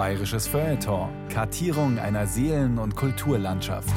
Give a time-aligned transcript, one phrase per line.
[0.00, 1.10] Bayerisches Feuilleton.
[1.28, 3.92] Kartierung einer Seelen- und Kulturlandschaft.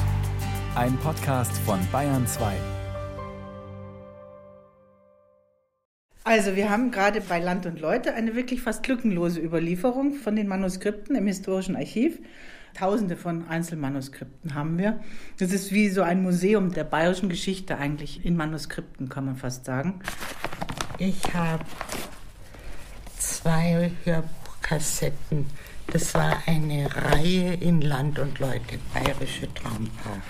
[0.74, 2.52] Ein Podcast von Bayern 2.
[6.24, 10.46] Also wir haben gerade bei Land und Leute eine wirklich fast lückenlose Überlieferung von den
[10.46, 12.18] Manuskripten im historischen Archiv.
[12.74, 15.00] Tausende von Einzelmanuskripten haben wir.
[15.38, 19.64] Das ist wie so ein Museum der bayerischen Geschichte eigentlich in Manuskripten, kann man fast
[19.64, 20.02] sagen.
[20.98, 21.64] Ich habe
[23.16, 25.46] zwei Hörbuchkassetten.
[25.92, 30.20] Das war eine Reihe in Land und Leute, bayerische Traumpaare.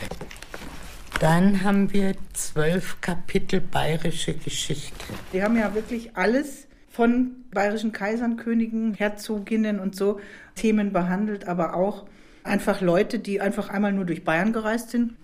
[1.21, 5.05] Dann haben wir zwölf Kapitel bayerische Geschichte.
[5.33, 10.21] Die haben ja wirklich alles von bayerischen Kaisern, Königen, Herzoginnen und so
[10.55, 12.05] Themen behandelt, aber auch
[12.43, 15.15] einfach Leute, die einfach einmal nur durch Bayern gereist sind.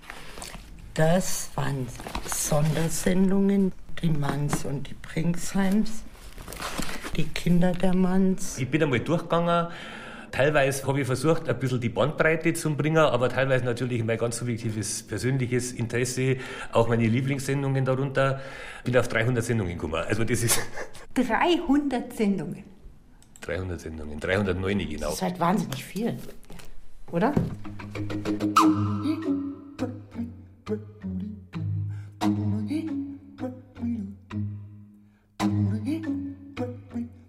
[0.95, 1.87] Das waren
[2.27, 3.73] Sondersendungen,
[4.03, 6.03] die Manns und die Pringsheims,
[7.17, 8.59] die Kinder der Manns.
[8.59, 9.69] Ich bin einmal durchgegangen.
[10.31, 14.39] Teilweise habe ich versucht, ein bisschen die Bandbreite zu bringen, aber teilweise natürlich mein ganz
[14.39, 16.37] subjektives persönliches Interesse,
[16.73, 18.41] auch meine Lieblingssendungen darunter.
[18.79, 20.03] Ich bin auf 300 Sendungen gekommen.
[20.07, 20.61] Also das ist
[21.15, 22.65] 300 Sendungen.
[23.41, 25.07] 300 Sendungen, 309 genau.
[25.07, 26.17] Das ist halt wahnsinnig viel,
[27.11, 27.33] oder?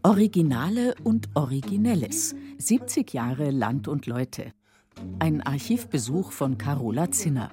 [0.04, 2.36] Originale und Originelles.
[2.62, 4.54] 70 Jahre Land und Leute.
[5.20, 7.50] Ein Archivbesuch von Carola Zinner.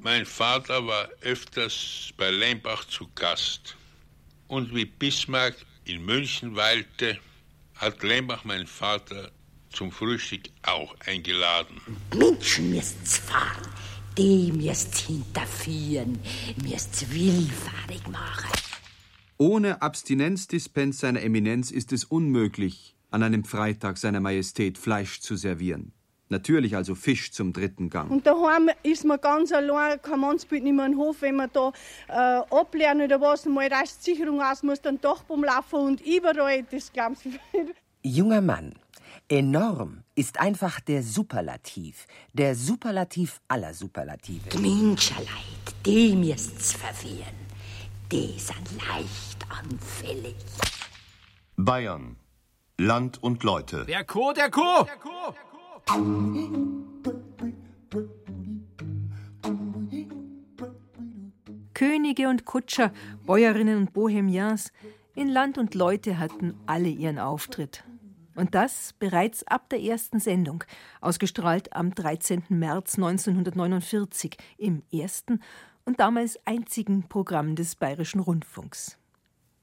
[0.00, 3.76] Mein Vater war öfters bei Leimbach zu Gast.
[4.48, 7.18] Und wie Bismarck in München weilte,
[7.74, 9.30] hat Leimbach meinen Vater
[9.70, 11.80] zum Frühstück auch eingeladen.
[12.14, 13.68] Menschen müsst's fahren,
[14.16, 16.18] die müsst's hinterführen,
[16.62, 18.67] müsst's willfahrig machen.
[19.40, 25.92] Ohne Abstinenzdispens seiner Eminenz ist es unmöglich, an einem Freitag seiner Majestät Fleisch zu servieren.
[26.28, 28.10] Natürlich also Fisch zum dritten Gang.
[28.10, 31.72] Und daheim ist man ganz allein, kein Mannsbild nicht mehr im Hof, wenn man da
[32.08, 32.12] äh,
[32.52, 37.14] ablernen oder was, mal Restsicherung aus muss, dann doch beim Laufen und überall, das glauben
[37.14, 37.74] Sie nicht.
[38.02, 38.74] Junger Mann,
[39.28, 44.48] enorm ist einfach der Superlativ, der Superlativ aller Superlative.
[44.48, 45.28] Die Menschenleid,
[45.86, 47.47] die müsst's verwirren.
[48.10, 50.34] Die sind leicht anfällig.
[51.56, 52.16] Bayern.
[52.78, 53.84] Land und Leute.
[53.84, 54.86] Der Co, der Co!
[61.74, 62.92] Könige und Kutscher,
[63.26, 64.72] Bäuerinnen und Bohemians,
[65.14, 67.84] in Land und Leute hatten alle ihren Auftritt.
[68.36, 70.64] Und das bereits ab der ersten Sendung,
[71.02, 72.44] ausgestrahlt am 13.
[72.48, 75.40] März 1949 im ersten
[75.88, 78.98] und damals einzigen Programm des Bayerischen Rundfunks.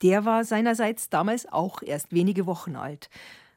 [0.01, 3.11] Der war seinerseits damals auch erst wenige Wochen alt.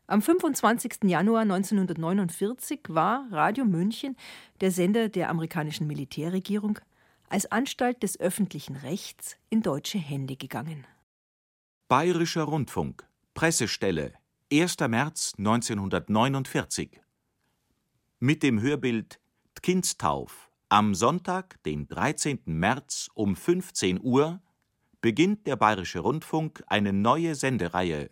[0.06, 1.04] Am 25.
[1.04, 4.18] Januar 1949 war Radio München,
[4.60, 6.78] der Sender der amerikanischen Militärregierung,
[7.30, 10.86] als Anstalt des öffentlichen Rechts in deutsche Hände gegangen.
[11.88, 14.12] Bayerischer Rundfunk, Pressestelle,
[14.52, 14.76] 1.
[14.80, 17.00] März 1949.
[18.18, 19.18] Mit dem Hörbild
[19.56, 22.40] T'Kindstauf am Sonntag, den 13.
[22.46, 24.40] März um 15 Uhr,
[25.00, 28.10] beginnt der Bayerische Rundfunk eine neue Sendereihe,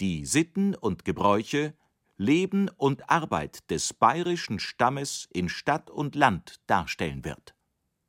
[0.00, 1.74] die Sitten und Gebräuche,
[2.16, 7.54] Leben und Arbeit des bayerischen Stammes in Stadt und Land darstellen wird.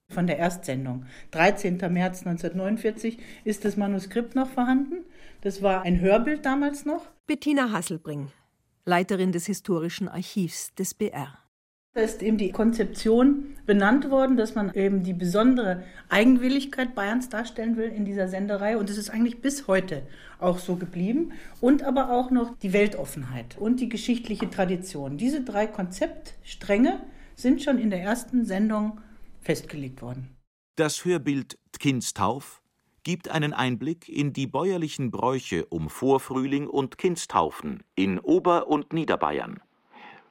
[0.10, 1.06] Von der Erstsendung.
[1.32, 1.78] 13.
[1.92, 5.04] März 1949 ist das Manuskript noch vorhanden.
[5.42, 7.06] Das war ein Hörbild damals noch.
[7.26, 8.32] Bettina Hasselbring,
[8.86, 11.47] Leiterin des Historischen Archivs des BR.
[11.98, 17.76] Da ist eben die Konzeption benannt worden, dass man eben die besondere Eigenwilligkeit Bayerns darstellen
[17.76, 18.78] will in dieser Senderei.
[18.78, 20.04] Und es ist eigentlich bis heute
[20.38, 21.32] auch so geblieben.
[21.60, 25.18] Und aber auch noch die Weltoffenheit und die geschichtliche Tradition.
[25.18, 27.02] Diese drei Konzeptstränge
[27.36, 29.02] sind schon in der ersten Sendung
[29.42, 30.30] festgelegt worden.
[30.76, 32.62] Das Hörbild T'Kindstauf
[33.02, 39.62] gibt einen Einblick in die bäuerlichen Bräuche um Vorfrühling und Kindstaufen in Ober- und Niederbayern.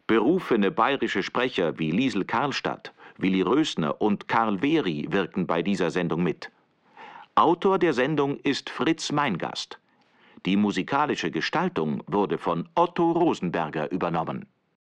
[0.07, 6.23] Berufene bayerische Sprecher wie Liesel Karlstadt, Willi Rösner und Karl Wehry wirken bei dieser Sendung
[6.23, 6.53] mit.
[7.35, 9.81] Autor der Sendung ist Fritz Meingast.
[10.45, 14.47] Die musikalische Gestaltung wurde von Otto Rosenberger übernommen.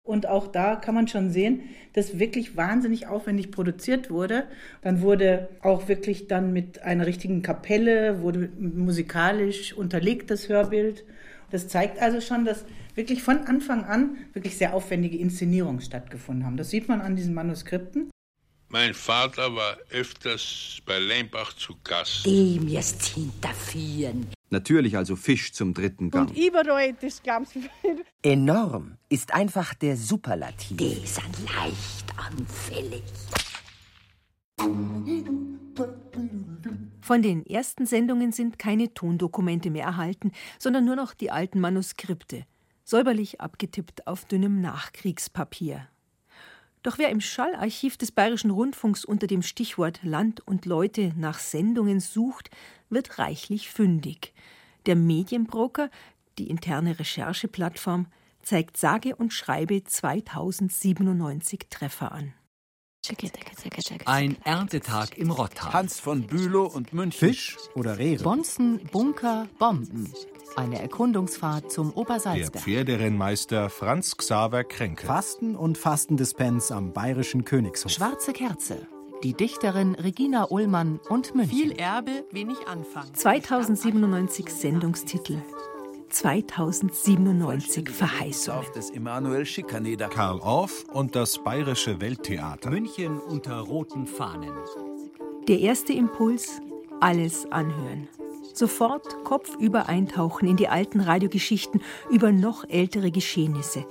[0.03, 4.43] Und auch da kann man schon sehen, dass wirklich wahnsinnig aufwendig produziert wurde.
[4.81, 11.05] Dann wurde auch wirklich dann mit einer richtigen Kapelle, wurde musikalisch unterlegt das Hörbild.
[11.49, 12.65] Das zeigt also schon, dass
[12.97, 16.57] wirklich von Anfang an wirklich sehr aufwendige Inszenierungen stattgefunden haben.
[16.57, 18.09] Das sieht man an diesen Manuskripten.
[18.69, 22.25] Mein Vater war öfters bei Leimbach zu Gast.
[22.25, 24.27] Die müsst's hinterführen.
[24.49, 26.29] Natürlich also Fisch zum dritten Gang.
[26.29, 27.71] Und überall, das glauben Sie nicht.
[28.23, 30.75] Enorm ist einfach der Superlativ.
[30.75, 33.03] Die sind leicht anfällig.
[37.01, 42.45] Von den ersten Sendungen sind keine Tondokumente mehr erhalten, sondern nur noch die alten Manuskripte,
[42.87, 45.89] säuberlich abgetippt auf dünnem Nachkriegspapier.
[46.83, 51.99] Doch wer im Schallarchiv des Bayerischen Rundfunks unter dem Stichwort Land und Leute nach Sendungen
[51.99, 52.49] sucht,
[52.89, 54.33] wird reichlich fündig.
[54.85, 55.89] Der Medienbroker,
[56.37, 58.07] die interne Rechercheplattform,
[58.41, 62.33] zeigt sage und schreibe 2097 Treffer an.
[64.05, 65.73] Ein Erntetag im Rottal.
[65.73, 67.27] Hans von Bülow und München.
[67.27, 68.17] Fisch oder Rehe?
[68.17, 70.11] Bonzen, Bunker, Bomben.
[70.55, 72.63] Eine Erkundungsfahrt zum Der Obersalzberg.
[72.63, 75.05] Pferderennmeister Franz Xaver Kränke.
[75.05, 77.91] Fasten und Fastendispens am Bayerischen Königshof.
[77.91, 78.87] Schwarze Kerze.
[79.23, 81.55] Die Dichterin Regina Ullmann und München.
[81.57, 83.13] Viel Erbe, wenig Anfang.
[83.13, 85.41] 2097 Sendungstitel.
[86.09, 88.61] 2097 Verheißung.
[88.75, 90.09] des Emanuel Schikaneder.
[90.09, 92.69] Karl Orff und das Bayerische Welttheater.
[92.69, 94.53] München unter roten Fahnen.
[95.47, 96.61] Der erste Impuls:
[96.99, 98.07] alles anhören.
[98.53, 103.85] Sofort kopfüber eintauchen in die alten Radiogeschichten über noch ältere Geschehnisse.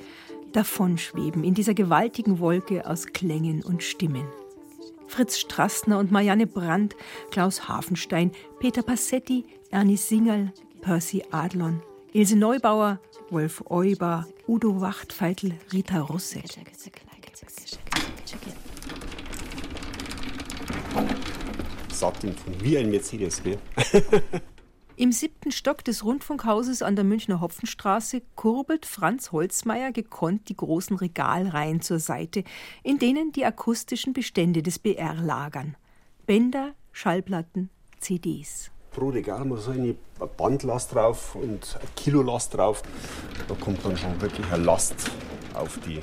[0.53, 4.27] Davonschweben in dieser gewaltigen Wolke aus Klängen und Stimmen.
[5.07, 6.97] Fritz Strassner und Marianne Brandt,
[7.31, 11.83] Klaus Hafenstein, Peter Passetti, Ernie Singerl, Percy Adlon,
[12.17, 12.99] Ilse Neubauer,
[13.29, 16.41] Wolf Euber, Udo Wachtfeitel, Rita Russe.
[21.93, 23.59] Sagt ihm von wie ein Mercedes, gell?
[24.97, 30.97] Im siebten Stock des Rundfunkhauses an der Münchner Hopfenstraße kurbelt Franz Holzmeier gekonnt die großen
[30.97, 32.45] Regalreihen zur Seite,
[32.83, 35.77] in denen die akustischen Bestände des BR lagern.
[36.25, 37.69] Bänder, Schallplatten,
[38.01, 38.71] CDs.
[38.97, 39.95] Pro Regal muss so eine
[40.39, 42.83] Bandlast drauf und eine Kilolast drauf.
[43.47, 44.95] Da kommt dann schon wirklich eine Last
[45.53, 46.01] auf die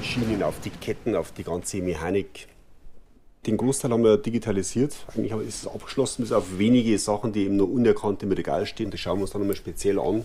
[0.00, 2.46] Schienen, auf die Ketten, auf die ganze Mechanik.
[3.46, 4.94] Den Großteil haben wir digitalisiert.
[5.08, 8.92] Eigentlich ist es abgeschlossen, bis auf wenige Sachen, die eben noch unerkannt im Regal stehen.
[8.92, 10.24] Das schauen wir uns dann nochmal speziell an.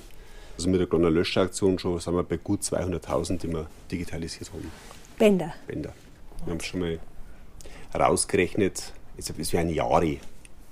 [0.58, 4.72] Also mit der kleinen Löschaktion schon sind wir bei gut 200.000, die wir digitalisiert haben.
[5.18, 5.56] Bänder.
[5.66, 5.94] Bänder.
[6.46, 7.00] Wir haben es schon mal
[7.96, 8.94] rausgerechnet.
[9.18, 10.18] Es wären Jahre,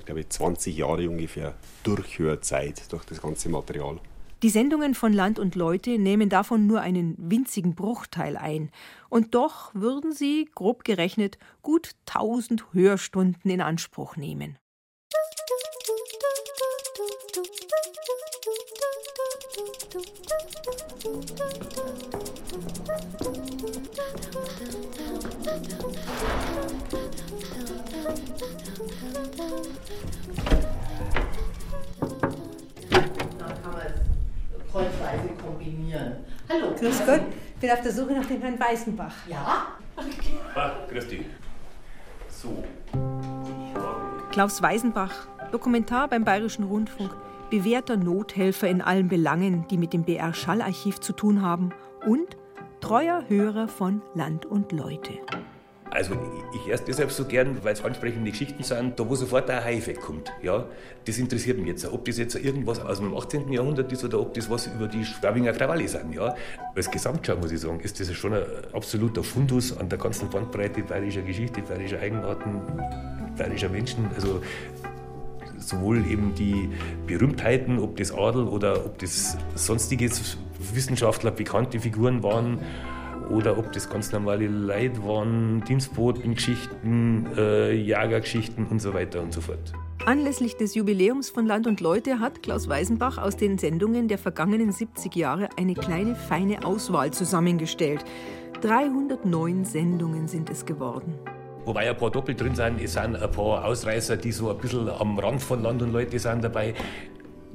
[0.09, 1.53] ich glaube 20 Jahre ungefähr
[1.83, 3.99] Durchhörzeit durch das ganze Material.
[4.41, 8.71] Die Sendungen von Land und Leute nehmen davon nur einen winzigen Bruchteil ein.
[9.09, 14.57] Und doch würden sie, grob gerechnet, gut 1000 Hörstunden in Anspruch nehmen.
[32.89, 36.13] Dann kann man es kreuzweise kombinieren.
[36.49, 36.73] Hallo.
[36.79, 37.21] Grüß Gott,
[37.55, 39.13] ich bin auf der Suche nach dem Herrn Weißenbach.
[39.27, 39.67] Ja?
[40.55, 41.25] Ah, grüß dich.
[42.29, 42.63] So.
[44.31, 47.15] Klaus Weisenbach, Dokumentar beim Bayerischen Rundfunk,
[47.49, 51.73] bewährter Nothelfer in allen Belangen, die mit dem BR Schallarchiv zu tun haben
[52.07, 52.37] und
[52.79, 55.13] treuer Hörer von Land und Leute.
[55.91, 56.13] Also
[56.53, 60.01] ich erst deshalb so gern, weil es ansprechende Geschichten sind, da wo sofort ein High-Effekt
[60.01, 60.31] kommt.
[60.43, 60.65] Ja,
[61.05, 61.91] das interessiert mich jetzt.
[61.91, 63.51] Ob das jetzt irgendwas aus dem 18.
[63.51, 66.13] Jahrhundert ist oder ob das was über die Schwabinger Krawalle sind.
[66.13, 66.35] Ja.
[66.75, 68.43] Als Gesamtschau muss ich sagen, ist das schon ein
[68.73, 72.61] absoluter Fundus an der ganzen Bandbreite bayerischer Geschichte, bayerischer Eigenarten,
[73.35, 74.09] bayerischer Menschen.
[74.13, 74.41] Also
[75.57, 76.69] sowohl eben die
[77.07, 80.09] Berühmtheiten, ob das Adel oder ob das sonstige
[80.73, 82.59] Wissenschaftler, bekannte Figuren waren
[83.29, 89.41] oder ob das ganz normale Leute waren, Dienstbotengeschichten, äh, Jagergeschichten und so weiter und so
[89.41, 89.73] fort.
[90.05, 94.71] Anlässlich des Jubiläums von Land und Leute hat Klaus Weisenbach aus den Sendungen der vergangenen
[94.71, 98.03] 70 Jahre eine kleine, feine Auswahl zusammengestellt.
[98.61, 101.13] 309 Sendungen sind es geworden.
[101.65, 104.89] Wobei ein paar doppelt drin sind, es sind ein paar Ausreißer, die so ein bisschen
[104.89, 106.73] am Rand von Land und Leute sind dabei.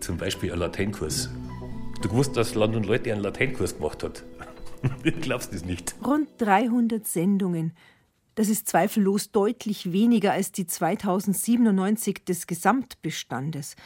[0.01, 1.31] Zum Beispiel ein Lateinkurs.
[2.03, 4.23] Du gewusst, dass Land und Leute einen Lateinkurs gemacht hat?
[5.03, 5.95] Du glaubst es nicht.
[6.05, 7.73] Rund 300 Sendungen.
[8.35, 13.77] Das ist zweifellos deutlich weniger als die 2097 des Gesamtbestandes.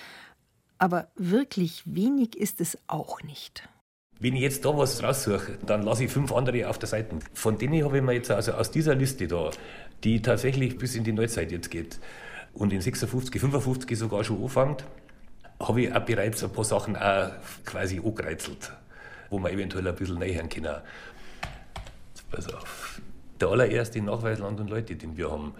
[0.78, 3.68] Aber wirklich wenig ist es auch nicht.
[4.20, 7.18] Wenn ich jetzt da was raussuche, dann lasse ich fünf andere auf der Seite.
[7.34, 9.50] Von denen habe ich mir jetzt also aus dieser Liste da,
[10.02, 12.00] die tatsächlich bis in die Neuzeit jetzt geht
[12.54, 14.84] und in 56, 55 sogar schon anfängt,
[15.60, 17.30] habe ich auch bereits ein paar Sachen auch
[17.64, 18.72] quasi angereizelt,
[19.30, 20.76] wo man eventuell ein bisschen nähern können.
[22.30, 23.00] Pass auf.
[23.40, 25.54] Der allererste Nachweis Land und Leute, den wir haben,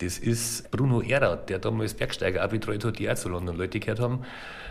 [0.00, 3.78] Das ist Bruno Erath, der damals Bergsteiger auch betreut hat, die auch zu London Leute
[3.80, 4.24] gehört haben.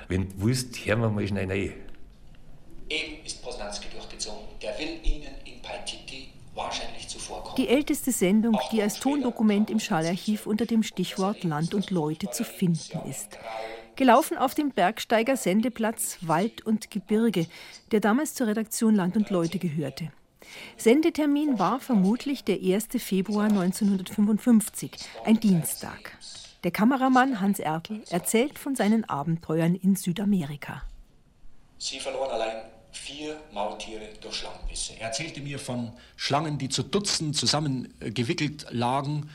[0.07, 1.73] Wenn du willst, hören wir mal schnell rein.
[2.89, 4.47] Eben ist Posnanski durchgezogen.
[4.59, 7.55] Der will Ihnen in Paititi wahrscheinlich zuvorkommen.
[7.57, 12.43] Die älteste Sendung, die als Tondokument im Schallarchiv unter dem Stichwort Land und Leute zu
[12.43, 13.37] finden ist.
[13.99, 17.47] Gelaufen auf dem Bergsteiger Sendeplatz Wald und Gebirge,
[17.91, 20.09] der damals zur Redaktion Land und Leute gehörte.
[20.77, 22.87] Sendetermin war vermutlich der 1.
[22.97, 24.91] Februar 1955,
[25.25, 26.17] ein Dienstag.
[26.63, 30.81] Der Kameramann Hans Ertl erzählt von seinen Abenteuern in Südamerika.
[31.77, 32.61] Sie verloren allein
[32.93, 34.93] vier Maultiere durch Schlangenbisse.
[34.97, 39.29] Er erzählte mir von Schlangen, die zu Dutzenden zusammengewickelt lagen.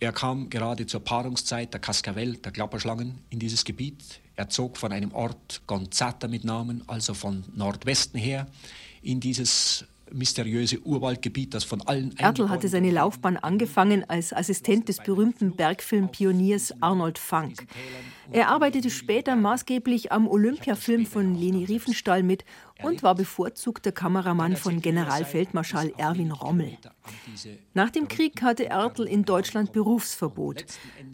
[0.00, 4.20] Er kam gerade zur Paarungszeit der Cascavel, der Klapperschlangen, in dieses Gebiet.
[4.36, 8.46] Er zog von einem Ort Gonzata mit Namen, also von Nordwesten her,
[9.02, 14.98] in dieses mysteriöse Urwaldgebiet, das von allen Ertl hatte seine Laufbahn angefangen als Assistent des
[14.98, 17.66] berühmten Bergfilmpioniers Arnold Funk.
[18.30, 22.44] Er arbeitete später maßgeblich am Olympiafilm von Leni Riefenstahl mit
[22.82, 26.76] und war bevorzugter Kameramann von Generalfeldmarschall Erwin Rommel.
[27.74, 30.66] Nach dem Krieg hatte Ertl in Deutschland Berufsverbot.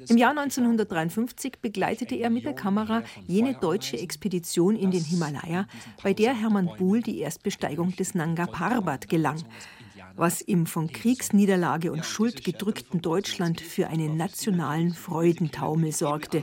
[0.09, 5.66] Im Jahr 1953 begleitete er mit der Kamera jene deutsche Expedition in den Himalaya,
[6.02, 9.44] bei der Hermann Buhl die Erstbesteigung des Nanga Parbat gelang
[10.16, 16.42] was im von Kriegsniederlage und Schuld gedrückten Deutschland für einen nationalen Freudentaumel sorgte.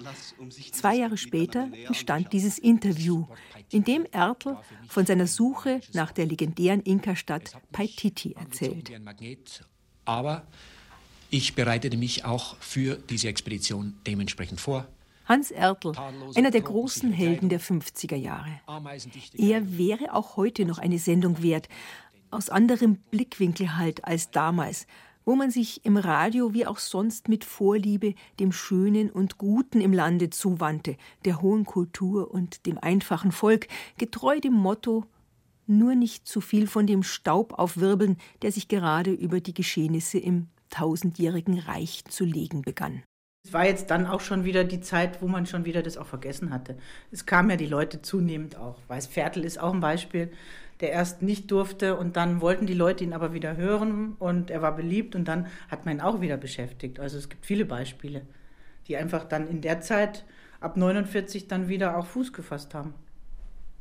[0.71, 3.25] Zwei Jahre später entstand dieses Interview,
[3.69, 8.91] in dem Ertl von seiner Suche nach der legendären Inka-Stadt Paititi erzählt.
[10.05, 10.45] Aber
[11.29, 14.87] ich bereitete mich auch für diese Expedition dementsprechend vor.
[15.25, 15.93] Hans Ertl,
[16.35, 18.59] einer der großen Helden der 50er Jahre.
[19.37, 21.69] Er wäre auch heute noch eine Sendung wert,
[22.31, 24.87] aus anderem Blickwinkel halt als damals,
[25.25, 29.93] wo man sich im Radio wie auch sonst mit Vorliebe dem Schönen und Guten im
[29.93, 35.05] Lande zuwandte, der hohen Kultur und dem einfachen Volk, getreu dem Motto
[35.67, 40.47] nur nicht zu viel von dem Staub aufwirbeln, der sich gerade über die Geschehnisse im
[40.69, 43.03] tausendjährigen Reich zu legen begann.
[43.43, 46.05] Es war jetzt dann auch schon wieder die Zeit, wo man schon wieder das auch
[46.05, 46.77] vergessen hatte.
[47.09, 48.77] Es kamen ja die Leute zunehmend auch.
[48.87, 50.31] Weiß Viertel ist auch ein Beispiel
[50.81, 54.61] der erst nicht durfte und dann wollten die Leute ihn aber wieder hören und er
[54.61, 56.99] war beliebt und dann hat man ihn auch wieder beschäftigt.
[56.99, 58.23] Also es gibt viele Beispiele,
[58.87, 60.25] die einfach dann in der Zeit
[60.59, 62.93] ab 49 dann wieder auch Fuß gefasst haben.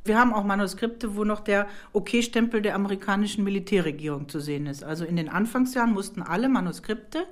[0.03, 4.83] Wir haben auch Manuskripte, wo noch der OK-Stempel der amerikanischen Militärregierung zu sehen ist.
[4.83, 7.25] Also in den Anfangsjahren mussten alle Manuskripte,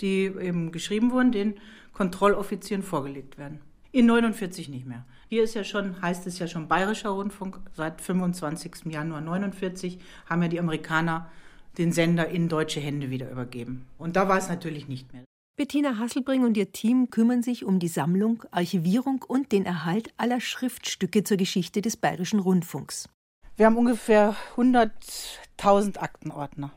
[0.00, 1.54] die eben geschrieben wurden, den
[1.92, 3.60] Kontrolloffizieren vorgelegt werden.
[3.90, 5.04] In 49 nicht mehr.
[5.28, 7.60] Hier ist ja schon, heißt es ja schon Bayerischer Rundfunk.
[7.74, 8.86] Seit 25.
[8.86, 11.30] Januar 49 haben ja die Amerikaner
[11.78, 13.86] den Sender in deutsche Hände wieder übergeben.
[13.98, 15.24] Und da war es natürlich nicht mehr.
[15.56, 20.40] Bettina Hasselbring und ihr Team kümmern sich um die Sammlung, Archivierung und den Erhalt aller
[20.40, 23.08] Schriftstücke zur Geschichte des Bayerischen Rundfunks.
[23.56, 26.72] Wir haben ungefähr 100.000 Aktenordner.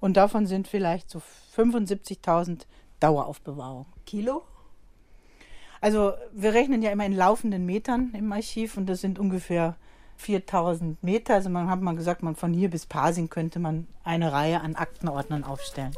[0.00, 1.22] Und davon sind vielleicht so
[1.56, 2.62] 75.000
[2.98, 3.86] Daueraufbewahrung.
[4.04, 4.42] Kilo?
[5.80, 9.76] Also wir rechnen ja immer in laufenden Metern im Archiv und das sind ungefähr
[10.16, 11.34] 4000 Meter.
[11.34, 14.74] Also man hat mal gesagt, man von hier bis Pasing könnte man eine Reihe an
[14.74, 15.94] Aktenordnern aufstellen.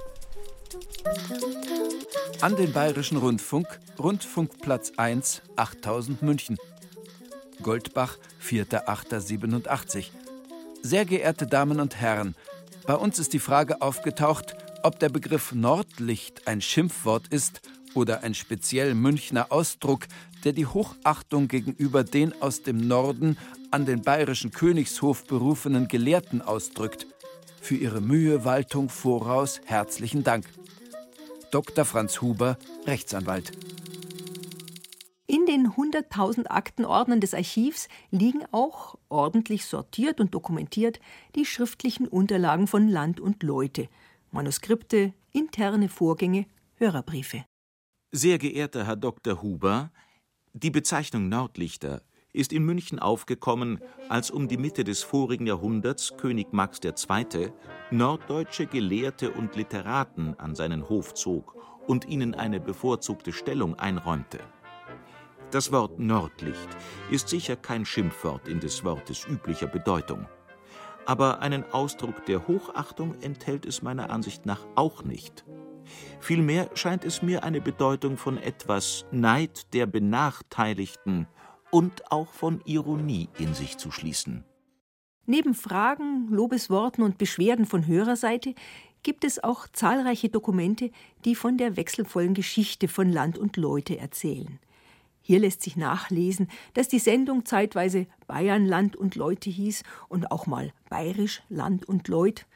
[2.41, 3.67] An den Bayerischen Rundfunk,
[3.99, 6.57] Rundfunkplatz 1, 8000 München.
[7.63, 10.07] Goldbach, 4.8.87.
[10.83, 12.35] Sehr geehrte Damen und Herren,
[12.87, 17.61] bei uns ist die Frage aufgetaucht, ob der Begriff Nordlicht ein Schimpfwort ist
[17.95, 20.07] oder ein speziell Münchner Ausdruck,
[20.45, 23.37] der die Hochachtung gegenüber den aus dem Norden
[23.71, 27.07] an den bayerischen Königshof berufenen Gelehrten ausdrückt.
[27.61, 30.47] Für ihre Mühe, Waltung voraus herzlichen Dank.
[31.51, 31.85] Dr.
[31.85, 33.53] Franz Huber, Rechtsanwalt.
[35.27, 40.99] In den 100.000 Aktenordnern des Archivs liegen auch, ordentlich sortiert und dokumentiert,
[41.37, 43.89] die schriftlichen Unterlagen von Land und Leute,
[44.33, 47.45] Manuskripte, interne Vorgänge, Hörerbriefe.
[48.13, 49.41] Sehr geehrter Herr Dr.
[49.41, 49.93] Huber,
[50.53, 52.03] die Bezeichnung Nordlichter
[52.33, 57.53] ist in München aufgekommen, als um die Mitte des vorigen Jahrhunderts König Max II.
[57.93, 61.55] norddeutsche Gelehrte und Literaten an seinen Hof zog
[61.87, 64.41] und ihnen eine bevorzugte Stellung einräumte.
[65.53, 66.69] Das Wort Nordlicht
[67.13, 70.27] ist sicher kein Schimpfwort in des Wortes üblicher Bedeutung.
[71.07, 75.45] Aber einen Ausdruck der Hochachtung enthält es meiner Ansicht nach auch nicht.
[76.21, 81.27] Vielmehr scheint es mir eine Bedeutung von etwas Neid der Benachteiligten
[81.71, 84.45] und auch von Ironie in sich zu schließen.
[85.27, 88.55] Neben Fragen, Lobesworten und Beschwerden von Hörerseite
[89.03, 90.91] gibt es auch zahlreiche Dokumente,
[91.25, 94.59] die von der wechselvollen Geschichte von Land und Leute erzählen.
[95.23, 100.47] Hier lässt sich nachlesen, dass die Sendung zeitweise Bayern Land und Leute hieß und auch
[100.47, 102.47] mal Bayerisch Land und Leut,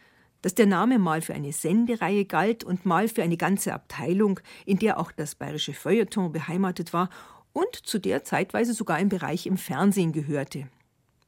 [0.45, 4.79] dass der Name mal für eine Sendereihe galt und mal für eine ganze Abteilung, in
[4.79, 7.09] der auch das bayerische Feuilleton beheimatet war
[7.55, 10.69] und zu der zeitweise sogar ein Bereich im Fernsehen gehörte,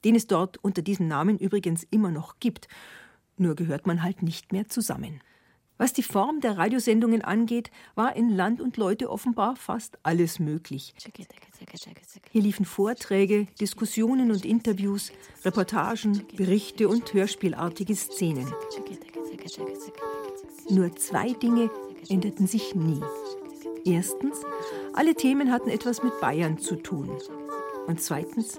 [0.05, 2.69] den es dort unter diesem Namen übrigens immer noch gibt,
[3.39, 5.23] nur gehört man halt nicht mehr zusammen.
[5.79, 10.95] Was die Form der Radiosendungen angeht, war in Land und Leute offenbar fast alles möglich.
[12.31, 15.13] Hier liefen Vorträge, Diskussionen und Interviews,
[15.45, 18.51] Reportagen, Berichte und hörspielartige Szenen.
[20.71, 21.71] Nur zwei Dinge
[22.09, 23.03] änderten sich nie.
[23.85, 24.41] Erstens,
[24.95, 27.11] alle Themen hatten etwas mit Bayern zu tun.
[27.87, 28.59] Und zweitens,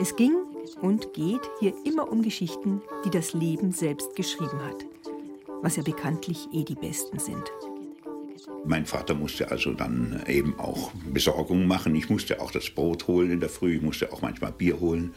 [0.00, 0.34] es ging
[0.82, 4.84] und geht hier immer um Geschichten, die das Leben selbst geschrieben hat
[5.62, 7.44] was ja bekanntlich eh die besten sind.
[8.64, 11.94] Mein Vater musste also dann eben auch Besorgungen machen.
[11.94, 15.14] Ich musste auch das Brot holen in der Früh, ich musste auch manchmal Bier holen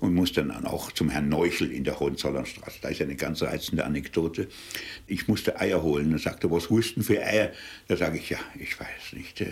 [0.00, 2.78] und musste dann auch zum Herrn Neuchel in der Hohenzollernstraße.
[2.80, 4.48] Da ist eine ganz reizende Anekdote.
[5.08, 7.50] Ich musste Eier holen und sagte, was du für Eier?
[7.88, 9.44] Da sage ich, ja, ich weiß nicht.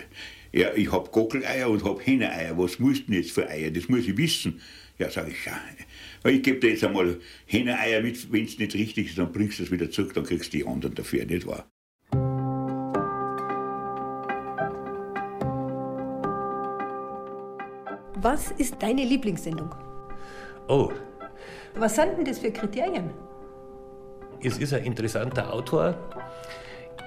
[0.53, 2.57] Ja, ich hab Gockeleier und hab Henneeier.
[2.57, 3.71] Was musst du jetzt für Eier?
[3.71, 4.61] Das muss ich wissen.
[4.97, 5.59] Ja, sage ich, ja.
[6.23, 9.63] Ich gebe dir jetzt einmal Henne-Eier mit, wenn es nicht richtig ist, dann bringst du
[9.63, 11.65] es wieder zurück, dann kriegst du die anderen dafür, nicht wahr?
[18.17, 19.73] Was ist deine Lieblingssendung?
[20.67, 20.91] Oh.
[21.73, 23.09] Was sind denn das für Kriterien?
[24.43, 25.97] Es ist ein interessanter Autor.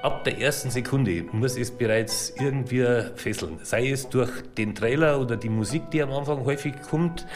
[0.03, 3.61] Ab der ersten Sekunde muss es bereits irgendwie fesseln.
[3.63, 7.27] Sei es durch den Trailer oder die Musik, die am Anfang häufig kommt,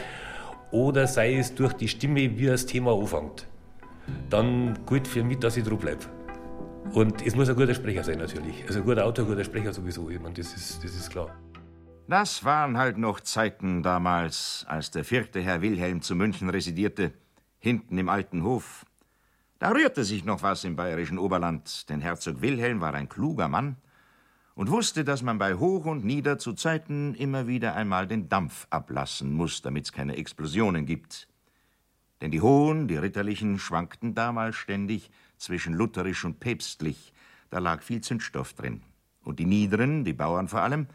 [0.71, 3.47] oder sei es durch die Stimme, wie das Thema anfängt,
[4.31, 6.05] dann gilt für mich, dass ich dran bleibe.
[6.93, 8.65] Und es muss ein guter Sprecher sein, natürlich.
[8.67, 10.09] Also ein guter Autor, ein guter Sprecher sowieso.
[10.09, 11.35] Ich meine, das, ist, das ist klar.
[12.07, 17.13] Das waren halt noch Zeiten damals, als der vierte Herr Wilhelm zu München residierte,
[17.59, 18.87] hinten im alten Hof.
[19.59, 23.77] Da rührte sich noch was im bayerischen Oberland, denn Herzog Wilhelm war ein kluger Mann
[24.59, 28.67] und wusste, dass man bei Hoch und Nieder zu Zeiten immer wieder einmal den Dampf
[28.71, 31.29] ablassen muss, damit es keine Explosionen gibt.
[32.21, 37.13] Denn die Hohen, die Ritterlichen, schwankten damals ständig zwischen lutherisch und päpstlich,
[37.51, 38.83] da lag viel Zündstoff drin.
[39.23, 40.89] Und die Niederen, die Bauern vor allem,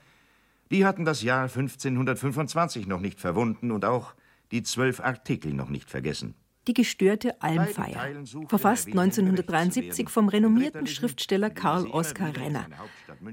[0.69, 4.13] die hatten das Jahr 1525 noch nicht verwunden und auch
[4.51, 6.35] die zwölf Artikel noch nicht vergessen.
[6.67, 12.67] Die gestörte Almfeier, verfasst 1973 vom renommierten Schriftsteller Karl Oskar Renner,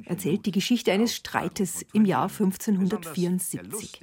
[0.04, 4.00] erzählt die Geschichte eines Streites im Jahr 1574.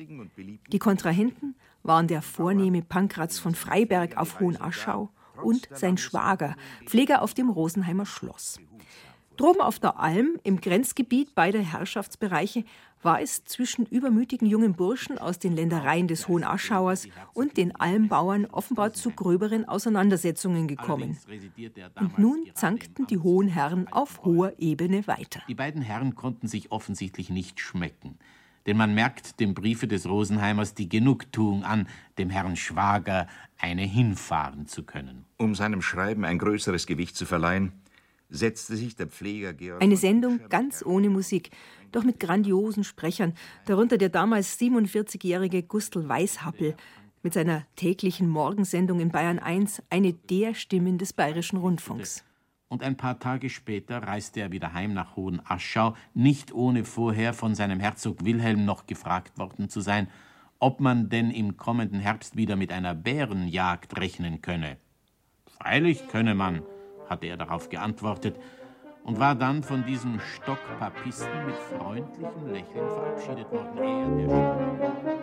[0.71, 5.09] Die Kontrahenten waren der vornehme Pankraz von Freiberg auf Hohenaschau
[5.43, 8.59] und sein Schwager, Pfleger auf dem Rosenheimer Schloss.
[9.37, 12.63] Droben auf der Alm, im Grenzgebiet beider Herrschaftsbereiche,
[13.03, 18.47] war es zwischen übermütigen jungen Burschen aus den Ländereien des Hohen Aschauers und den Almbauern
[18.47, 21.17] offenbar zu gröberen Auseinandersetzungen gekommen.
[21.99, 25.41] Und nun zankten die hohen Herren auf hoher Ebene weiter.
[25.47, 28.17] Die beiden Herren konnten sich offensichtlich nicht schmecken.
[28.65, 34.67] Denn man merkt dem Briefe des Rosenheimers die Genugtuung an, dem Herrn Schwager eine hinfahren
[34.67, 35.23] zu können.
[35.37, 37.71] Um seinem Schreiben ein größeres Gewicht zu verleihen,
[38.29, 39.81] setzte sich der Pfleger Georg.
[39.81, 41.51] Eine Sendung ganz ohne Musik,
[41.91, 43.33] doch mit grandiosen Sprechern,
[43.65, 46.75] darunter der damals 47-jährige Gustl Weishappel
[47.23, 52.23] mit seiner täglichen Morgensendung in Bayern 1, eine der Stimmen des bayerischen Rundfunks.
[52.69, 57.55] Und ein paar Tage später reiste er wieder heim nach Hohenaschau, nicht ohne vorher von
[57.55, 60.09] seinem Herzog Wilhelm noch gefragt worden zu sein,
[60.59, 64.77] ob man denn im kommenden Herbst wieder mit einer Bärenjagd rechnen könne.
[65.45, 66.61] Freilich könne man,
[67.09, 68.37] hatte er darauf geantwortet
[69.03, 74.19] und war dann von diesem Stockpapisten mit freundlichem Lächeln verabschiedet worden.
[74.19, 75.17] Er, der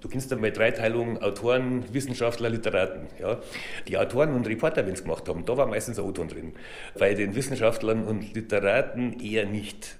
[0.00, 3.08] Du kennst einmal Dreiteilung Autoren, Wissenschaftler, Literaten.
[3.18, 3.40] Ja?
[3.88, 6.54] Die Autoren und Reporter, wenn sie gemacht haben, da war meistens ein O-Ton drin.
[6.98, 9.98] Bei den Wissenschaftlern und Literaten eher nicht.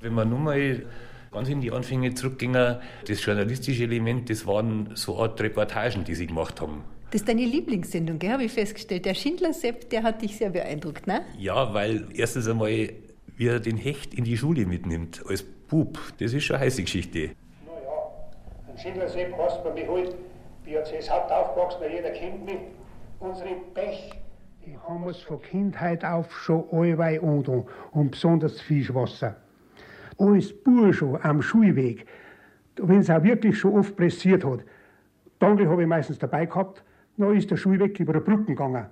[0.00, 0.86] Wenn man nun mal
[1.32, 2.76] ganz in die Anfänge zurückgingen,
[3.08, 6.84] das journalistische Element, das waren so Art Reportagen, die sie gemacht haben.
[7.10, 9.04] Das ist deine Lieblingssendung, gell, habe ich festgestellt.
[9.04, 11.22] Der Schindler-Sepp, der hat dich sehr beeindruckt, ne?
[11.36, 12.90] Ja, weil erstens einmal,
[13.36, 16.82] wie er den Hecht in die Schule mitnimmt, als Bub, das ist schon eine heiße
[16.82, 17.32] Geschichte.
[17.66, 20.14] Naja, ein Schindler-Sepp hast man mich halt,
[20.64, 22.58] wie er das Haupt aufgewachsen, jeder kennt mich,
[23.20, 24.12] unsere Pech.
[24.64, 29.36] Die haben es von Kindheit auf schon allweil und, und besonders Fischwasser
[30.22, 32.06] als Bursche am Schulweg,
[32.76, 34.64] wenn es auch wirklich schon oft pressiert hat,
[35.40, 36.84] Tangel habe ich meistens dabei gehabt.
[37.16, 38.86] Dann ist der Schuh weg über der Brücke gegangen.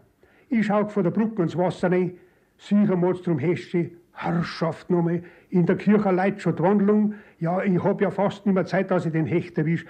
[0.49, 2.15] Ich schaue von der Brücke ins Wasser rein,
[2.59, 7.15] sicher mal zum Hesche, Herrschaft nochmal, in der Kirche leidet schon die Wandlung.
[7.39, 9.87] Ja, ich habe ja fast nicht mehr Zeit, dass ich den Hecht erwische.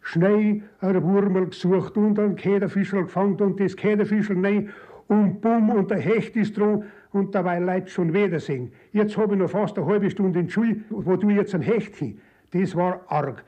[0.00, 4.70] Schnell ein Wurmel gesucht und einen Käderfischl gefangen und das Käderfischl rein
[5.08, 8.72] und bumm und der Hecht ist dran und dabei Leute schon Wiedersehen.
[8.92, 11.62] Jetzt habe ich noch fast eine halbe Stunde in die Schule, wo du jetzt ein
[11.62, 12.20] Hecht hin.
[12.52, 13.44] Das war arg.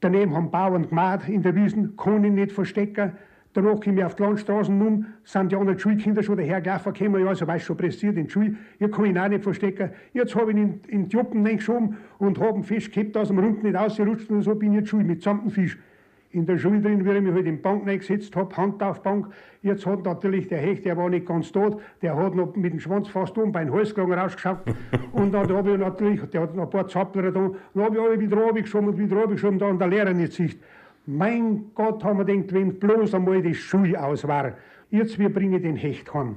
[0.00, 3.12] Daneben haben Bauern gemacht in der Wiesen, kann ich nicht verstecken.
[3.52, 7.34] Danach komme ich auf die Landstraßen um, sind die anderen Schulkinder schon dahergelaufen, kommen ja,
[7.34, 8.54] so weiß schon pressiert in die Schule.
[8.78, 9.90] Hier kann ich ihn auch nicht verstecken.
[10.12, 13.40] Jetzt habe ich ihn in, die Juppen reingeschoben und habe einen Fisch gehabt, aus dem
[13.40, 15.76] Rund nicht rausgerutscht und so bin ich in die Schule mit gesamten Fisch.
[16.32, 19.02] In der Schule drin, wie ich mich halt in die Bank reingesetzt habe, Hand auf
[19.02, 19.26] Bank.
[19.62, 22.78] Jetzt hat natürlich der Hecht, der war nicht ganz tot, der hat noch mit dem
[22.78, 24.58] Schwanz fast um bei den Halskragen rausgeschaut.
[25.12, 28.02] und dann habe ich natürlich, der hat noch ein paar Zappler da, dann habe ich
[28.02, 30.60] alle wieder runtergeschoben und wieder runtergeschoben, da an der Lehrer nicht Sicht.
[31.06, 34.52] Mein Gott, haben wir gedacht, wenn bloß einmal die Schule aus war.
[34.90, 36.36] Jetzt, wir bringen den Hecht heim.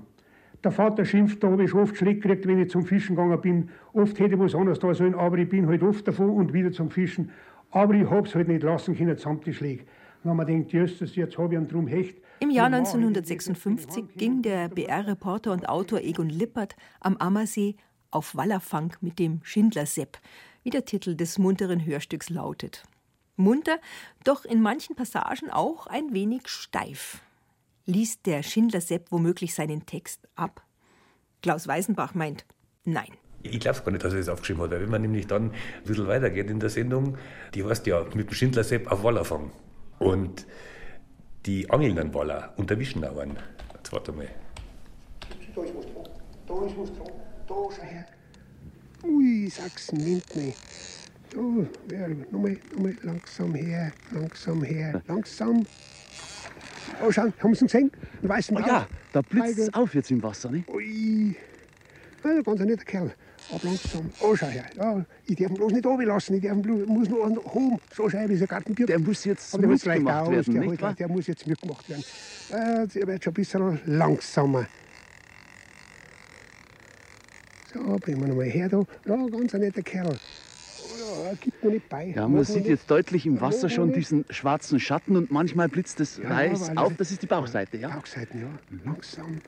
[0.64, 3.70] Der Vater schimpft, da habe ich oft Schreck gekriegt, wenn ich zum Fischen gegangen bin.
[3.92, 6.72] Oft hätte ich was anderes da sollen, aber ich bin halt oft davon und wieder
[6.72, 7.32] zum Fischen.
[7.74, 9.86] Aber ich habe es halt nicht lassen können, samt die Schläge.
[10.24, 12.22] Haben wir gedacht, Jesus, jetzt habe ich einen Drum Hecht.
[12.40, 17.76] Im Jahr 1956 ging der BR-Reporter und Autor Egon Lippert am Ammersee
[18.12, 20.20] auf Wallerfang mit dem Schindler-Sepp,
[20.62, 22.84] wie der Titel des munteren Hörstücks lautet.
[23.36, 23.80] Munter,
[24.24, 27.22] doch in manchen Passagen auch ein wenig steif.
[27.86, 30.64] Liest der Schindler-Sepp womöglich seinen Text ab?
[31.42, 32.46] Klaus Weisenbach meint,
[32.86, 33.10] nein.
[33.44, 35.52] Ich glaube es gar nicht, dass er das aufgeschrieben hat, weil wenn man nämlich dann
[35.52, 35.54] ein
[35.86, 37.18] bisschen weitergeht in der Sendung,
[37.54, 39.52] die heißt ja mit dem Schindler-Sepp auf Wallerfang.
[40.00, 40.46] Und
[41.46, 43.38] die angeln dann Waller und erwischen dauern.
[43.76, 44.28] Jetzt warte mal.
[45.56, 46.10] Da ist was dran,
[46.48, 47.12] da ist was dran,
[47.48, 48.06] da schau her.
[49.04, 50.56] Ui, Sachsen nimmt mich.
[51.30, 55.66] Da, ja, nochmal, nochmal langsam her, langsam her, langsam.
[57.06, 57.92] Oh, schau, haben Sie ihn gesehen?
[58.22, 58.68] Den weißen Oh Bauch.
[58.68, 60.64] ja, da blitzt es auf jetzt im Wasser, ne?
[60.68, 61.36] Ui.
[62.24, 63.14] Ganz ein netter Kerl.
[63.54, 64.10] Aber langsam.
[64.20, 64.66] Oh, schau her.
[64.76, 66.36] Ja, ich darf ihn bloß nicht runterlassen.
[66.36, 67.80] Ich darf ihn bloß, muss noch an- hoch.
[67.96, 68.86] So schau her, wie so ein Gartenbier.
[68.88, 69.86] Der muss jetzt der muss aus.
[69.86, 70.94] werden, der, wahr?
[70.94, 72.04] der muss jetzt mitgemacht werden.
[72.52, 74.66] Äh, der wird schon ein bisschen langsamer.
[77.74, 78.84] So, bringen wir nochmal her da.
[79.06, 80.18] Ja, ganz ein netter Kerl.
[81.26, 82.14] Ja, gibt mir nicht bei.
[82.16, 86.18] Ja, man sieht jetzt deutlich im Wasser schon diesen schwarzen Schatten und manchmal blitzt es
[86.18, 86.90] Ja, weiß weil auf.
[86.90, 87.90] das- Das ist die Bauchseite, ja?
[87.90, 88.48] Bauchseiten, ja.
[88.86, 89.40] Langsam,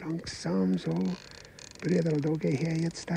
[0.00, 0.92] langsam, so.
[1.82, 3.10] Brüderl, da geh her jetzt.
[3.10, 3.16] Da.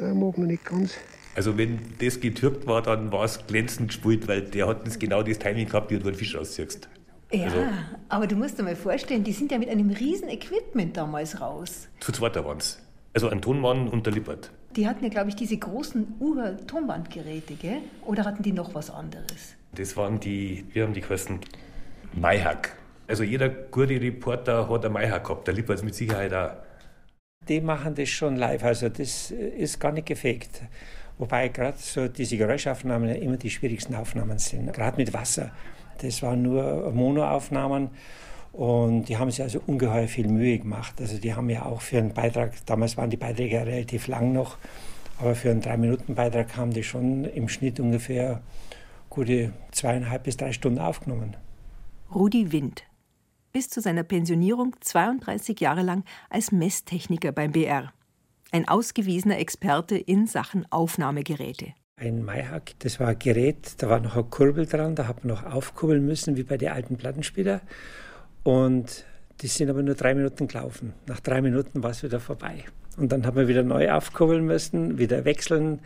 [0.00, 0.94] Ja, mag noch nicht ganz.
[1.34, 5.22] Also wenn das getürkt war, dann war es glänzend gespielt, weil der hat das genau
[5.22, 6.88] das Timing gehabt, wie du einen Fisch rausziehst.
[7.32, 7.64] Ja, Also-
[8.08, 11.88] aber du musst dir mal vorstellen, die sind ja mit einem riesen Equipment damals raus.
[12.00, 12.80] Zu zweit waren es.
[13.14, 14.50] Also ein Tonmann und der Lippert.
[14.76, 17.78] Die hatten ja, glaube ich, diese großen Ur-Tonbandgeräte, gell?
[18.04, 19.54] Oder hatten die noch was anderes?
[19.74, 21.40] Das waren die, wir haben die geheißen
[22.14, 22.76] Maihack.
[23.06, 26.50] Also jeder gute Reporter hat ein Maihack gehabt, der Lippert mit Sicherheit auch.
[27.48, 30.62] Die machen das schon live, also das ist gar nicht gefaked.
[31.18, 34.72] Wobei gerade so diese Geräuschaufnahmen immer die schwierigsten Aufnahmen sind.
[34.72, 35.50] Gerade mit Wasser.
[36.00, 37.90] Das waren nur Monoaufnahmen
[38.52, 41.00] und die haben sich also ungeheuer viel Mühe gemacht.
[41.00, 44.32] Also die haben ja auch für einen Beitrag, damals waren die Beiträge ja relativ lang
[44.32, 44.58] noch,
[45.18, 48.40] aber für einen Drei-Minuten-Beitrag haben die schon im Schnitt ungefähr
[49.10, 51.36] gute zweieinhalb bis drei Stunden aufgenommen.
[52.14, 52.87] Rudi Wind.
[53.52, 57.92] Bis zu seiner Pensionierung 32 Jahre lang als Messtechniker beim BR.
[58.50, 61.74] Ein ausgewiesener Experte in Sachen Aufnahmegeräte.
[61.96, 65.34] Ein Maihack, das war ein Gerät, da war noch eine Kurbel dran, da hat man
[65.34, 67.60] noch aufkurbeln müssen, wie bei den alten Plattenspieler.
[68.44, 69.04] Und
[69.40, 70.92] die sind aber nur drei Minuten gelaufen.
[71.06, 72.64] Nach drei Minuten war es wieder vorbei.
[72.96, 75.80] Und dann hat man wieder neu aufkurbeln müssen, wieder wechseln.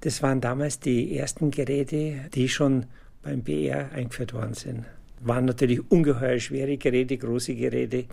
[0.00, 2.86] Das waren damals die ersten Geräte, die schon
[3.22, 4.84] beim BR eingeführt worden sind.
[5.26, 8.04] Waren natürlich ungeheuer schwere Geräte, große Geräte.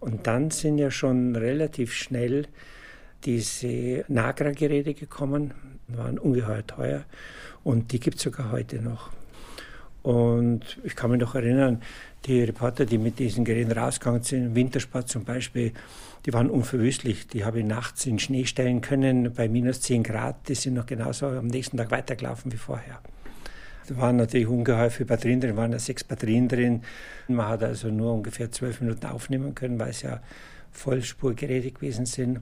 [0.00, 2.46] Und dann sind ja schon relativ schnell
[3.24, 5.54] diese Nagra-Geräte gekommen,
[5.88, 7.04] waren ungeheuer teuer
[7.64, 9.10] und die gibt es sogar heute noch.
[10.02, 11.82] Und ich kann mich noch erinnern,
[12.26, 15.72] die Reporter, die mit diesen Geräten rausgegangen sind, Wintersport zum Beispiel,
[16.24, 17.28] die waren unverwüstlich.
[17.28, 20.48] Die habe ich nachts in Schnee stellen können, bei minus 10 Grad.
[20.48, 23.00] Die sind noch genauso am nächsten Tag weitergelaufen wie vorher.
[23.88, 26.82] Da waren natürlich ungeheuer viele Batterien drin, waren ja sechs Batterien drin.
[27.28, 30.20] Man hat also nur ungefähr zwölf Minuten aufnehmen können, weil es ja
[30.72, 32.40] Vollspurgeräte gewesen sind.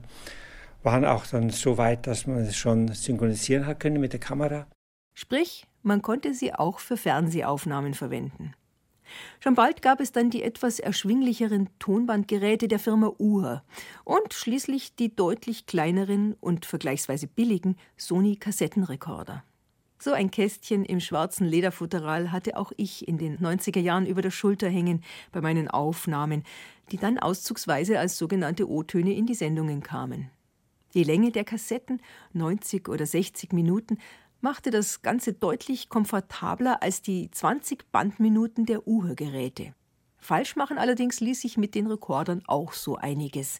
[0.83, 4.67] Waren auch dann so weit, dass man es schon synchronisieren hat können mit der Kamera.
[5.13, 8.53] Sprich, man konnte sie auch für Fernsehaufnahmen verwenden.
[9.39, 13.63] Schon bald gab es dann die etwas erschwinglicheren Tonbandgeräte der Firma Uher
[14.03, 19.43] und schließlich die deutlich kleineren und vergleichsweise billigen Sony-Kassettenrekorder.
[19.97, 24.31] So ein Kästchen im schwarzen Lederfutteral hatte auch ich in den 90er Jahren über der
[24.31, 26.43] Schulter hängen bei meinen Aufnahmen,
[26.91, 30.29] die dann auszugsweise als sogenannte O-Töne in die Sendungen kamen.
[30.93, 32.01] Die Länge der Kassetten,
[32.33, 33.97] 90 oder 60 Minuten,
[34.41, 39.73] machte das Ganze deutlich komfortabler als die 20 Bandminuten der U-Hörgeräte.
[40.17, 43.59] Falsch machen allerdings ließ sich mit den Rekordern auch so einiges.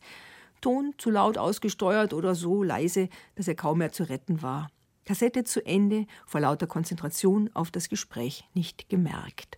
[0.62, 4.69] Ton zu laut ausgesteuert oder so leise, dass er kaum mehr zu retten war.
[5.06, 9.58] Kassette zu Ende, vor lauter Konzentration auf das Gespräch nicht gemerkt.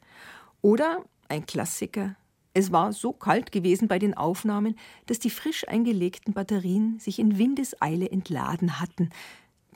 [0.62, 2.16] Oder ein Klassiker.
[2.54, 7.38] Es war so kalt gewesen bei den Aufnahmen, dass die frisch eingelegten Batterien sich in
[7.38, 9.10] Windeseile entladen hatten.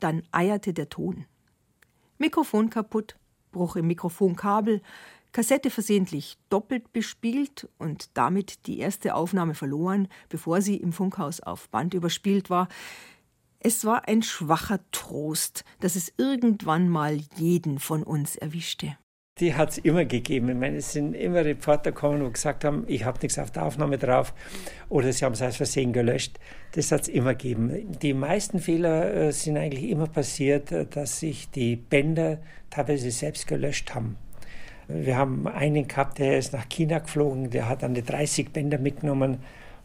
[0.00, 1.24] Dann eierte der Ton.
[2.18, 3.16] Mikrofon kaputt,
[3.52, 4.82] Bruch im Mikrofonkabel,
[5.32, 11.70] Kassette versehentlich doppelt bespielt und damit die erste Aufnahme verloren, bevor sie im Funkhaus auf
[11.70, 12.68] Band überspielt war.
[13.64, 18.96] Es war ein schwacher Trost, dass es irgendwann mal jeden von uns erwischte.
[19.38, 20.48] Die hat es immer gegeben.
[20.48, 23.64] Ich meine, es sind immer Reporter gekommen und gesagt haben, ich habe nichts auf der
[23.64, 24.34] Aufnahme drauf
[24.88, 26.40] oder sie haben es aus Versehen gelöscht.
[26.72, 27.96] Das hat es immer gegeben.
[28.02, 33.46] Die meisten Fehler äh, sind eigentlich immer passiert, äh, dass sich die Bänder teilweise selbst
[33.46, 34.16] gelöscht haben.
[34.88, 38.78] Wir haben einen gehabt, der ist nach China geflogen, der hat dann die 30 Bänder
[38.78, 39.38] mitgenommen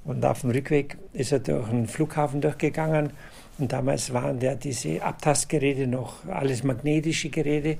[0.03, 3.11] und auf dem Rückweg ist er durch einen Flughafen durchgegangen
[3.59, 7.77] und damals waren ja diese Abtastgeräte noch alles magnetische Geräte.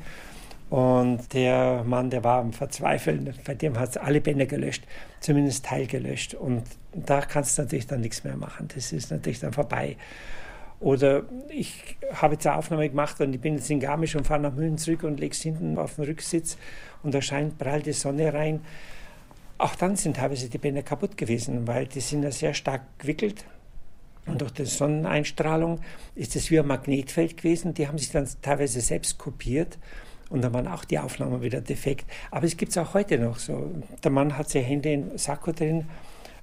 [0.70, 4.84] Und der Mann, der war am Verzweifeln, bei dem hat es alle Bänder gelöscht,
[5.22, 6.34] zumindest Teil gelöscht.
[6.34, 6.64] Und
[6.94, 8.68] da kannst du natürlich dann nichts mehr machen.
[8.74, 9.96] Das ist natürlich dann vorbei.
[10.80, 14.42] Oder ich habe jetzt eine Aufnahme gemacht und ich bin jetzt in Garmisch und fahre
[14.42, 16.58] nach Mühlen zurück und lege es hinten auf den Rücksitz
[17.02, 18.62] und da scheint prall die Sonne rein.
[19.58, 23.44] Auch dann sind teilweise die Bänder kaputt gewesen, weil die sind ja sehr stark gewickelt
[24.28, 25.80] und durch die Sonneneinstrahlung
[26.16, 27.74] ist es wie ein Magnetfeld gewesen.
[27.74, 29.78] Die haben sich dann teilweise selbst kopiert
[30.30, 32.06] und dann waren auch die Aufnahmen wieder defekt.
[32.32, 33.72] Aber es gibt es auch heute noch so.
[34.04, 35.86] Der Mann hat sein Handy im Sakko drin,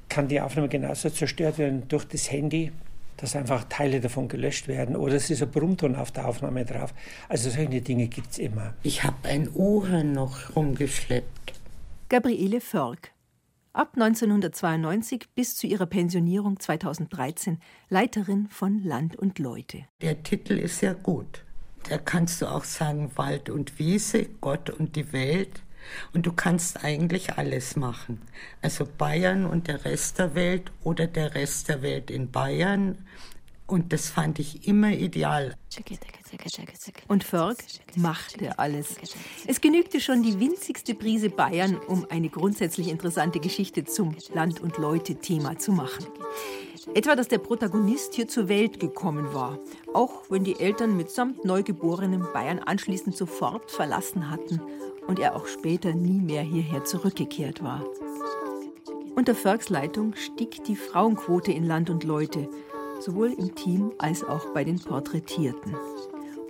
[0.08, 2.72] kann die Aufnahme genauso zerstört werden durch das Handy,
[3.16, 6.92] dass einfach Teile davon gelöscht werden oder es ist ein Brummton auf der Aufnahme drauf.
[7.28, 8.74] Also solche Dinge gibt es immer.
[8.82, 11.52] Ich habe ein Uhren noch rumgeschleppt.
[12.08, 13.13] Gabriele Förg,
[13.74, 17.58] ab 1992 bis zu ihrer Pensionierung 2013
[17.90, 19.84] Leiterin von Land und Leute.
[20.00, 21.44] Der Titel ist ja gut.
[21.88, 25.62] Da kannst du auch sagen Wald und Wiese, Gott und die Welt.
[26.14, 28.22] Und du kannst eigentlich alles machen.
[28.62, 33.04] Also Bayern und der Rest der Welt oder der Rest der Welt in Bayern.
[33.66, 35.56] Und das fand ich immer ideal.
[37.08, 37.56] Und Förg
[37.96, 38.96] machte alles.
[39.46, 44.76] Es genügte schon die winzigste Prise Bayern, um eine grundsätzlich interessante Geschichte zum Land- und
[44.76, 46.06] Leute-Thema zu machen.
[46.94, 49.58] Etwa, dass der Protagonist hier zur Welt gekommen war,
[49.94, 54.60] auch wenn die Eltern mitsamt Neugeborenem Bayern anschließend sofort verlassen hatten
[55.06, 57.82] und er auch später nie mehr hierher zurückgekehrt war.
[59.16, 62.48] Unter Förgs Leitung stieg die Frauenquote in Land und Leute,
[63.04, 65.76] sowohl im Team als auch bei den Porträtierten.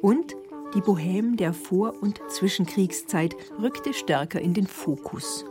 [0.01, 0.37] Und
[0.75, 5.45] die Bohème der Vor- und Zwischenkriegszeit rückte stärker in den Fokus.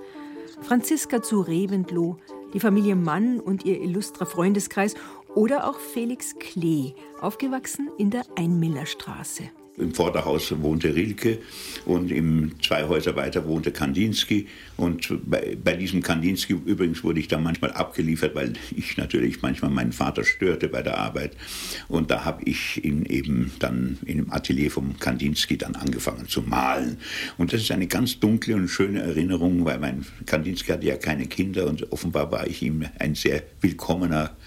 [0.62, 2.18] Franziska zu Reventlow,
[2.54, 4.96] die Familie Mann und ihr illustrer Freundeskreis
[5.36, 9.44] oder auch Felix Klee, aufgewachsen in der Einmillerstraße.
[9.76, 11.40] Im Vorderhaus wohnte Rilke
[11.86, 14.48] und im zwei Häuser weiter wohnte Kandinsky.
[14.78, 19.72] Und bei, bei, diesem Kandinsky übrigens wurde ich dann manchmal abgeliefert, weil ich natürlich manchmal
[19.72, 21.36] meinen Vater störte bei der Arbeit.
[21.88, 26.98] Und da habe ich ihn eben dann im Atelier vom Kandinsky dann angefangen zu malen.
[27.40, 31.26] Und das ist eine ganz dunkle und schöne Erinnerung, weil mein Kandinsky hatte ja keine
[31.26, 34.38] Kinder und offenbar war ich ihm ein sehr willkommener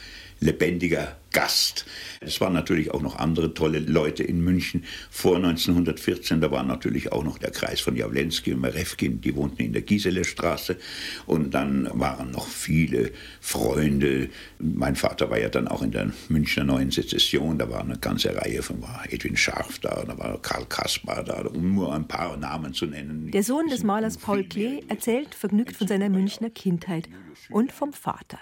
[0.40, 1.84] lebendiger Gast.
[2.20, 6.40] Es waren natürlich auch noch andere tolle Leute in München vor 1914.
[6.40, 9.82] Da war natürlich auch noch der Kreis von Jawlensky und Marewkin, die wohnten in der
[9.82, 10.78] Giselestraße.
[11.26, 13.10] Und dann waren noch viele
[13.42, 14.30] Freunde.
[14.58, 17.58] Mein Vater war ja dann auch in der Münchner Neuen Sezession.
[17.58, 21.42] Da war eine ganze Reihe von war Edwin Scharf da, da war Karl Kaspar da,
[21.42, 23.30] um nur ein paar Namen zu nennen.
[23.30, 27.10] Der Sohn des Malers Paul Klee erzählt vergnügt von seiner Münchner Kindheit
[27.50, 28.38] und vom Vater.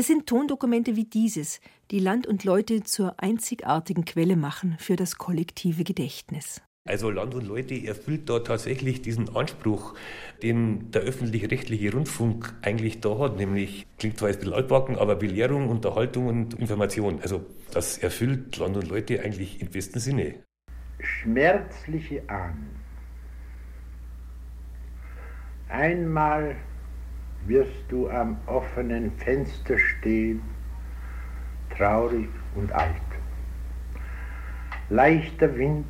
[0.00, 1.60] Es sind Tondokumente wie dieses,
[1.90, 6.62] die Land und Leute zur einzigartigen Quelle machen für das kollektive Gedächtnis.
[6.88, 9.94] Also Land und Leute erfüllt da tatsächlich diesen Anspruch,
[10.42, 15.16] den der öffentlich-rechtliche Rundfunk eigentlich da hat, nämlich, klingt zwar jetzt ein bisschen altbacken, aber
[15.16, 17.20] Belehrung, Unterhaltung und Information.
[17.20, 20.36] Also das erfüllt Land und Leute eigentlich im besten Sinne.
[20.98, 22.70] Schmerzliche Ahnen.
[25.68, 26.56] Einmal
[27.46, 30.42] wirst du am offenen Fenster stehen,
[31.76, 32.94] traurig und alt.
[34.88, 35.86] Leichter Wind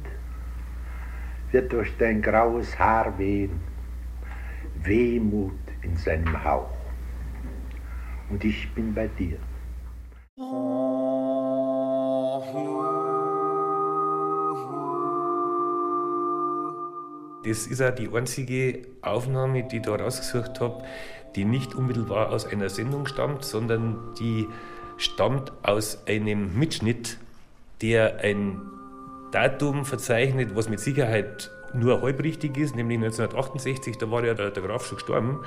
[1.50, 3.60] wird durch dein graues Haar wehen,
[4.82, 6.70] Wehmut in seinem Hauch.
[8.30, 9.38] Und ich bin bei dir.
[17.42, 20.84] Das ist auch die einzige Aufnahme, die ich da rausgesucht habe,
[21.36, 24.48] die nicht unmittelbar aus einer Sendung stammt, sondern die
[24.96, 27.18] stammt aus einem Mitschnitt,
[27.82, 28.60] der ein
[29.32, 34.50] Datum verzeichnet, was mit Sicherheit nur halb richtig ist, nämlich 1968, da war ja der,
[34.50, 35.40] der Graf schon gestorben.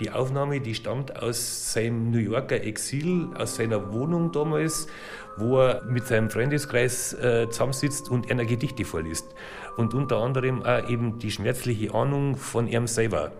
[0.00, 4.88] Die Aufnahme, die stammt aus seinem New Yorker Exil, aus seiner Wohnung damals,
[5.36, 9.26] wo er mit seinem Freundeskreis äh, zusammensitzt und einer Gedichte vorliest.
[9.76, 13.30] Und unter anderem auch eben die schmerzliche Ahnung von ihm selber.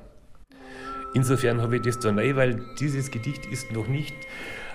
[1.15, 4.15] Insofern habe ich das da rein, weil dieses Gedicht ist noch nicht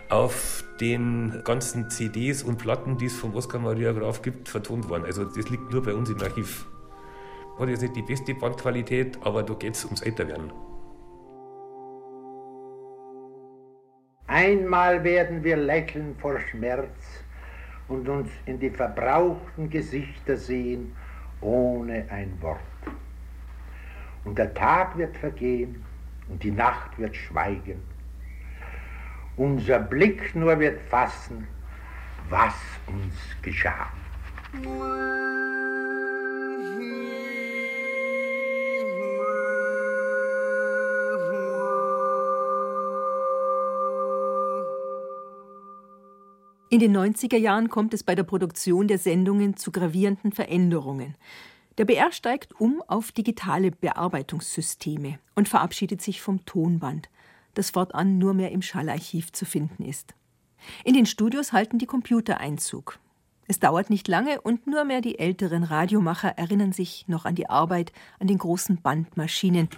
[0.07, 5.03] auf den ganzen CDs und Platten, die es von Oskar Maria Graf gibt, vertont worden.
[5.03, 6.65] Also das liegt nur bei uns im Archiv.
[7.59, 10.49] Hat jetzt nicht die beste Bandqualität, aber da geht es ums Älterwerden.
[14.27, 16.95] Einmal werden wir lächeln vor Schmerz
[17.89, 20.95] und uns in die verbrauchten Gesichter sehen,
[21.41, 22.59] ohne ein Wort.
[24.23, 25.83] Und der Tag wird vergehen
[26.29, 27.81] und die Nacht wird schweigen.
[29.35, 31.47] Unser Blick nur wird fassen,
[32.29, 32.53] was
[32.87, 33.87] uns geschah.
[46.71, 51.15] In den 90er Jahren kommt es bei der Produktion der Sendungen zu gravierenden Veränderungen.
[51.79, 57.07] Der BR steigt um auf digitale Bearbeitungssysteme und verabschiedet sich vom Tonband,
[57.53, 60.13] das fortan nur mehr im Schallarchiv zu finden ist.
[60.83, 62.99] In den Studios halten die Computer Einzug.
[63.47, 67.49] Es dauert nicht lange und nur mehr die älteren Radiomacher erinnern sich noch an die
[67.49, 69.69] Arbeit an den großen Bandmaschinen,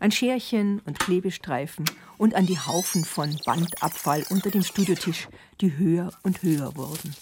[0.00, 1.84] an Scherchen und Klebestreifen
[2.16, 5.28] und an die Haufen von Bandabfall unter dem Studiotisch,
[5.60, 7.14] die höher und höher wurden.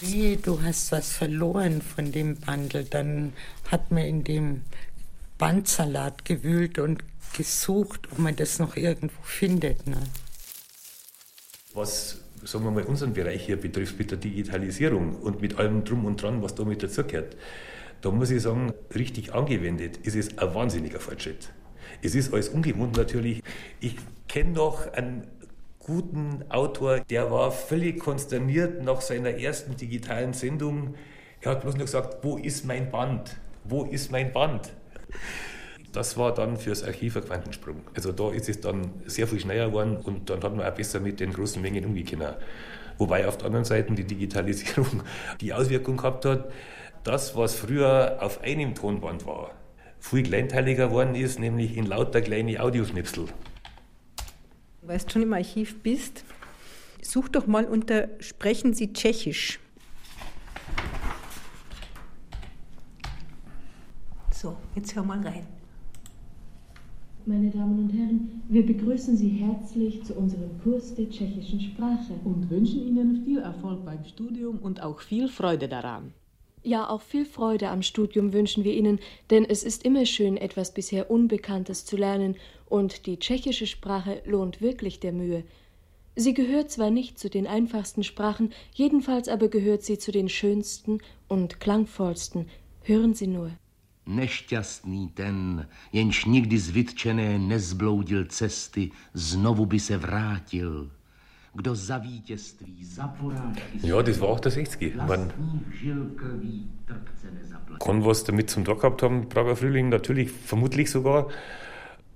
[0.00, 2.84] Wehe, du hast was verloren von dem Bandel.
[2.84, 3.32] Dann
[3.70, 4.62] hat man in dem
[5.38, 7.02] Bandsalat gewühlt und
[7.36, 9.86] gesucht, ob man das noch irgendwo findet.
[9.86, 9.98] Ne?
[11.74, 16.04] Was, sagen wir mal, unseren Bereich hier betrifft mit der Digitalisierung und mit allem Drum
[16.04, 17.36] und Dran, was damit dazugehört,
[18.00, 21.50] da muss ich sagen, richtig angewendet ist es ein wahnsinniger Fortschritt.
[22.02, 23.42] Es ist alles ungewohnt natürlich.
[23.80, 23.96] Ich
[24.28, 25.26] kenne noch einen
[25.88, 30.94] guten Autor, der war völlig konsterniert nach seiner ersten digitalen Sendung.
[31.40, 33.36] Er hat bloß nur gesagt, wo ist mein Band?
[33.64, 34.70] Wo ist mein Band?
[35.92, 37.80] Das war dann fürs Archiv ein Quantensprung.
[37.94, 41.00] Also da ist es dann sehr viel schneller geworden und dann hat man auch besser
[41.00, 42.22] mit den großen Mengen umgehen
[42.98, 45.02] Wobei auf der anderen Seite die Digitalisierung
[45.40, 46.50] die Auswirkung gehabt hat,
[47.02, 49.52] das, was früher auf einem Tonband war,
[50.00, 53.24] viel kleinteiliger geworden ist, nämlich in lauter kleine Audioschnipsel.
[54.88, 56.24] Du weißt schon im Archiv bist,
[57.02, 59.60] such doch mal unter Sprechen Sie Tschechisch.
[64.30, 65.46] So, jetzt hör mal rein.
[67.26, 72.48] Meine Damen und Herren, wir begrüßen Sie herzlich zu unserem Kurs der tschechischen Sprache und
[72.48, 76.14] wünschen Ihnen viel Erfolg beim Studium und auch viel Freude daran.
[76.62, 78.98] Ja, auch viel Freude am Studium wünschen wir Ihnen,
[79.30, 82.36] denn es ist immer schön, etwas bisher Unbekanntes zu lernen,
[82.68, 85.44] und die tschechische Sprache lohnt wirklich der Mühe.
[86.16, 90.98] Sie gehört zwar nicht zu den einfachsten Sprachen, jedenfalls aber gehört sie zu den schönsten
[91.28, 92.46] und klangvollsten.
[92.82, 93.52] Hören Sie nur.
[94.08, 100.90] Nešťastný ten, jenž nikdy z vytčené nezbloudil cesty, znovu by se vrátil.
[103.82, 104.94] Ja, das war auch der 60.
[104.96, 105.32] Man
[107.80, 111.28] kann was damit zum Tag gehabt haben, Prager Frühling, natürlich, vermutlich sogar.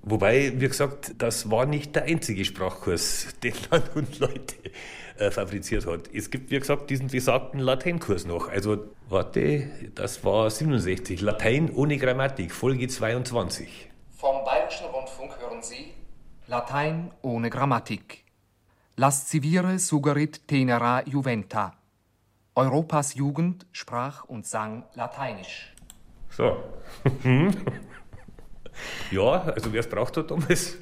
[0.01, 4.55] Wobei, wie gesagt, das war nicht der einzige Sprachkurs, den Land und Leute
[5.17, 6.09] äh, fabriziert hat.
[6.13, 8.49] Es gibt, wie gesagt, diesen besagten Lateinkurs noch.
[8.49, 11.21] Also, warte, das war 67.
[11.21, 13.89] Latein ohne Grammatik, Folge 22.
[14.11, 15.93] Vom Bayerischen Rundfunk hören Sie
[16.47, 18.22] Latein ohne Grammatik.
[18.95, 21.73] Lascivire sugerit tenera juventa.
[22.55, 25.73] Europas Jugend sprach und sang Lateinisch.
[26.29, 26.63] So.
[29.11, 30.77] ja, also wer es braucht hat damals.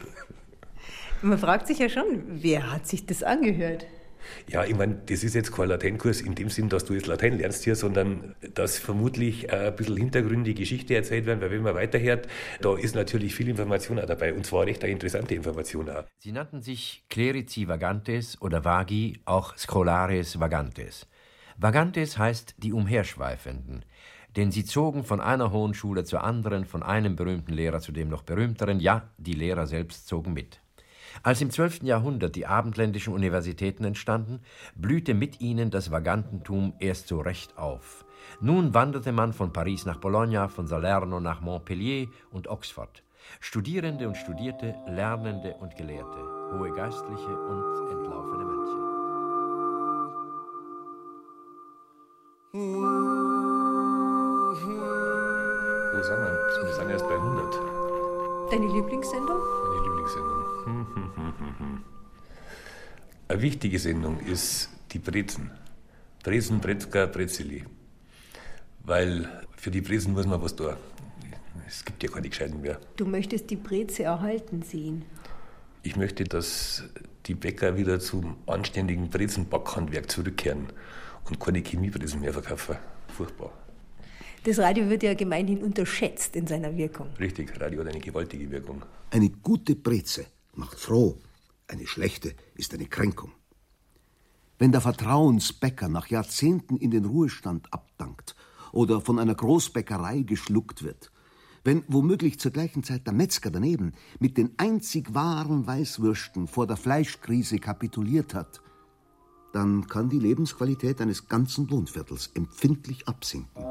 [1.22, 3.86] Man fragt sich ja schon, wer hat sich das angehört?
[4.48, 7.38] Ja, ich meine, das ist jetzt kein Lateinkurs in dem Sinn, dass du jetzt Latein
[7.38, 12.28] lernst hier, sondern dass vermutlich ein bisschen hintergründige Geschichte erzählt werden, weil wenn man weiterhört,
[12.62, 16.04] da ist natürlich viel Information auch dabei und zwar recht eine interessante Information auch.
[16.20, 21.08] Sie nannten sich Clerici Vagantes oder Vagi, auch Scolares Vagantes.
[21.58, 23.86] Vagantes heißt die Umherschweifenden,
[24.36, 28.10] denn sie zogen von einer hohen Schule zur anderen, von einem berühmten Lehrer zu dem
[28.10, 30.62] noch berühmteren, ja, die Lehrer selbst zogen mit.
[31.24, 31.84] Als im 12.
[31.84, 34.40] Jahrhundert die abendländischen Universitäten entstanden,
[34.76, 38.06] blühte mit ihnen das Vagantentum erst so recht auf.
[38.40, 43.04] Nun wanderte man von Paris nach Bologna, von Salerno nach Montpellier und Oxford.
[43.40, 46.20] Studierende und Studierte, Lernende und Gelehrte,
[46.54, 48.92] hohe Geistliche und entlaufene Mönche.
[55.94, 56.34] Wo sind wir?
[56.64, 57.81] Wir sind erst bei 100.
[58.52, 59.38] Deine Lieblingssendung?
[59.38, 60.66] Meine Lieblingssendung.
[60.66, 61.84] Hm, hm, hm, hm, hm.
[63.30, 65.52] Eine wichtige Sendung ist die Brezen.
[66.22, 67.64] Brezen, Bretzka, Brezeli.
[68.84, 70.76] Weil für die Brezen muss man was tun.
[71.66, 72.78] Es gibt ja keine Gescheiten mehr.
[72.98, 75.06] Du möchtest die Breze erhalten sehen.
[75.84, 76.84] Ich möchte, dass
[77.28, 80.68] die Bäcker wieder zum anständigen Brezenbackhandwerk zurückkehren
[81.30, 82.76] und keine Chemiebrezen mehr verkaufen.
[83.16, 83.54] Furchtbar.
[84.44, 87.08] Das Radio wird ja gemeinhin unterschätzt in seiner Wirkung.
[87.20, 88.82] Richtig, Radio hat eine gewaltige Wirkung.
[89.12, 90.26] Eine gute Breze
[90.56, 91.20] macht froh,
[91.68, 93.34] eine schlechte ist eine Kränkung.
[94.58, 98.36] Wenn der Vertrauensbäcker nach Jahrzehnten in den Ruhestand abdankt
[98.72, 101.12] oder von einer Großbäckerei geschluckt wird,
[101.64, 106.78] wenn womöglich zur gleichen Zeit der Metzger daneben mit den einzig wahren Weißwürsten vor der
[106.78, 108.60] Fleischkrise kapituliert hat,
[109.54, 113.64] dann kann die Lebensqualität eines ganzen Lohnviertels empfindlich absinken.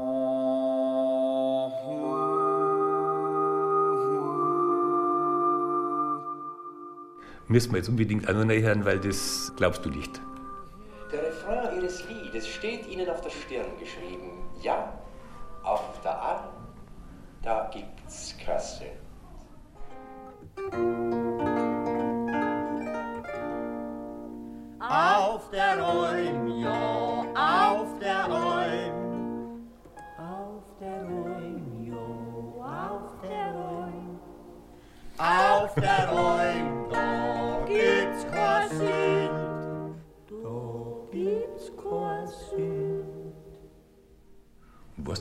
[7.51, 10.21] Müssen wir jetzt unbedingt auch noch hören, weil das glaubst du nicht.
[11.11, 14.39] Der Refrain Ihres Liedes steht Ihnen auf der Stirn geschrieben.
[14.61, 14.93] Ja,
[15.61, 16.45] auf der Arm,
[17.43, 18.85] da gibt's Kasse.
[24.79, 29.67] Auf der Räum, ja, auf der Räum.
[30.17, 34.19] Auf der Räum, ja, auf der Räum.
[35.17, 36.60] Auf der Räum,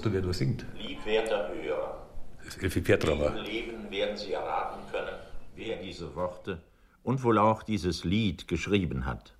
[0.00, 0.64] Weißt du, wer da singt?
[0.78, 2.06] Liebwerter Hörer,
[2.38, 3.36] Das ist Elfi Petrova.
[3.36, 5.14] im Leben werden Sie erraten können,
[5.54, 6.62] wer diese Worte
[7.02, 9.34] und wohl auch dieses Lied geschrieben hat.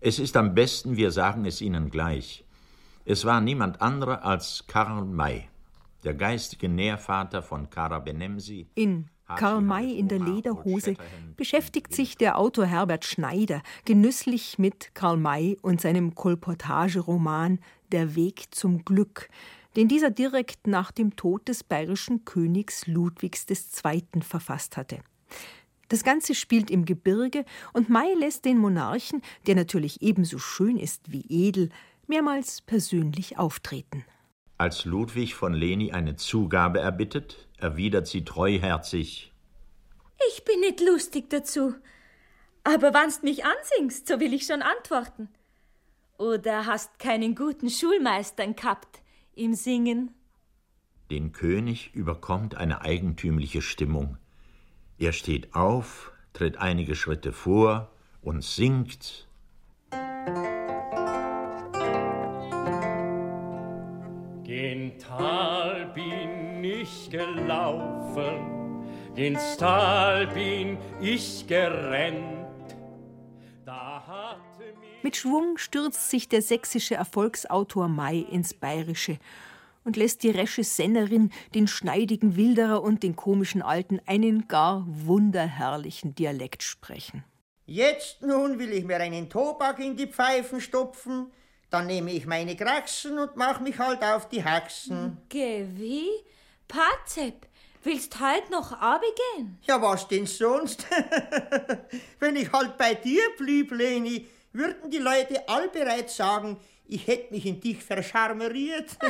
[0.00, 2.44] Es ist am besten, wir sagen es Ihnen gleich.
[3.04, 5.48] Es war niemand anderer als Karl May,
[6.02, 8.66] der geistige Nährvater von Kara Benemsi.
[8.74, 10.96] In Karl May in der Lederhose
[11.36, 17.60] beschäftigt sich der Autor Herbert Schneider genüsslich mit Karl May und seinem Kolportageroman
[17.92, 19.28] Der Weg zum Glück,
[19.76, 24.22] den dieser direkt nach dem Tod des bayerischen Königs Ludwigs II.
[24.22, 24.98] verfasst hatte.
[25.88, 31.10] Das Ganze spielt im Gebirge und May lässt den Monarchen, der natürlich ebenso schön ist
[31.10, 31.70] wie edel,
[32.06, 34.04] mehrmals persönlich auftreten.
[34.56, 39.32] Als Ludwig von Leni eine Zugabe erbittet, erwidert sie treuherzig:
[40.28, 41.74] Ich bin nicht lustig dazu.
[42.62, 45.30] Aber wannst mich ansingst, so will ich schon antworten.
[46.18, 48.99] Oder hast keinen guten Schulmeistern gehabt
[49.34, 50.14] im Singen?
[51.10, 54.16] Den König überkommt eine eigentümliche Stimmung.
[54.98, 57.90] Er steht auf, tritt einige Schritte vor
[58.22, 59.26] und singt.
[64.44, 68.84] Gen Tal bin ich gelaufen,
[69.16, 72.49] ins Tal bin ich gerannt.
[75.02, 79.18] Mit Schwung stürzt sich der sächsische Erfolgsautor May ins Bayerische
[79.82, 86.14] und lässt die resche Sennerin, den schneidigen Wilderer und den komischen Alten einen gar wunderherrlichen
[86.14, 87.24] Dialekt sprechen.
[87.64, 91.32] Jetzt nun will ich mir einen Tobak in die Pfeifen stopfen,
[91.70, 95.16] dann nehme ich meine Kraxen und mach mich halt auf die Haxen.
[95.28, 96.08] Geh wie?
[96.68, 97.46] Pazep,
[97.84, 99.58] willst halt noch abgehen?
[99.62, 100.84] Ja, was denn sonst?
[102.18, 107.46] Wenn ich halt bei dir blieb, Leni, würden die Leute allbereits sagen, ich hätte mich
[107.46, 108.96] in dich verscharmeriert.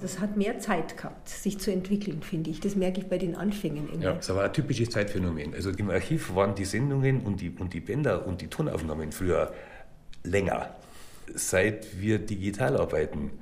[0.00, 2.60] Das hat mehr Zeit gehabt, sich zu entwickeln, finde ich.
[2.60, 4.02] Das merke ich bei den Anfängen immer.
[4.04, 5.54] Ja, das war ein typisches Zeitphänomen.
[5.54, 9.52] Also im Archiv waren die Sendungen und die, und die Bänder und die Tonaufnahmen früher
[10.22, 10.76] länger.
[11.34, 13.32] Seit wir digital arbeiten,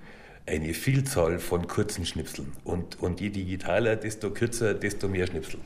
[0.46, 2.52] eine Vielzahl von kurzen Schnipseln.
[2.64, 5.60] Und, und je digitaler, desto kürzer, desto mehr Schnipsel.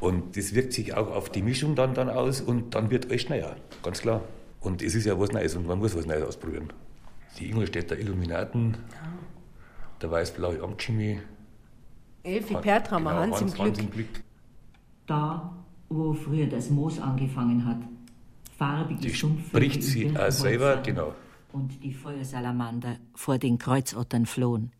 [0.00, 3.22] Und das wirkt sich auch auf die Mischung dann, dann aus und dann wird alles
[3.22, 4.22] schneller, ganz klar.
[4.60, 6.72] Und es ist ja was Neues und man muss was Neues ausprobieren.
[7.38, 8.76] Die Ingolstädter Illuminaten,
[10.02, 11.20] der weiß-blaue Amtschimmi,
[12.22, 13.66] Elfi Pertrammer, Genau, Hans, im Glück.
[13.68, 14.08] Hans im Glück.
[15.06, 15.56] Da,
[15.88, 17.78] wo früher das Moos angefangen hat.
[18.58, 19.48] Farbige Die Stumpfe.
[19.48, 21.14] spricht sie auch selber, genau.
[21.52, 24.72] und die Feuersalamander vor den Kreuzottern flohen.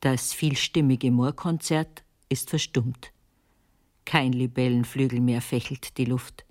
[0.00, 3.12] Das vielstimmige Moorkonzert ist verstummt.
[4.08, 6.46] Kein Libellenflügel mehr fächelt die Luft.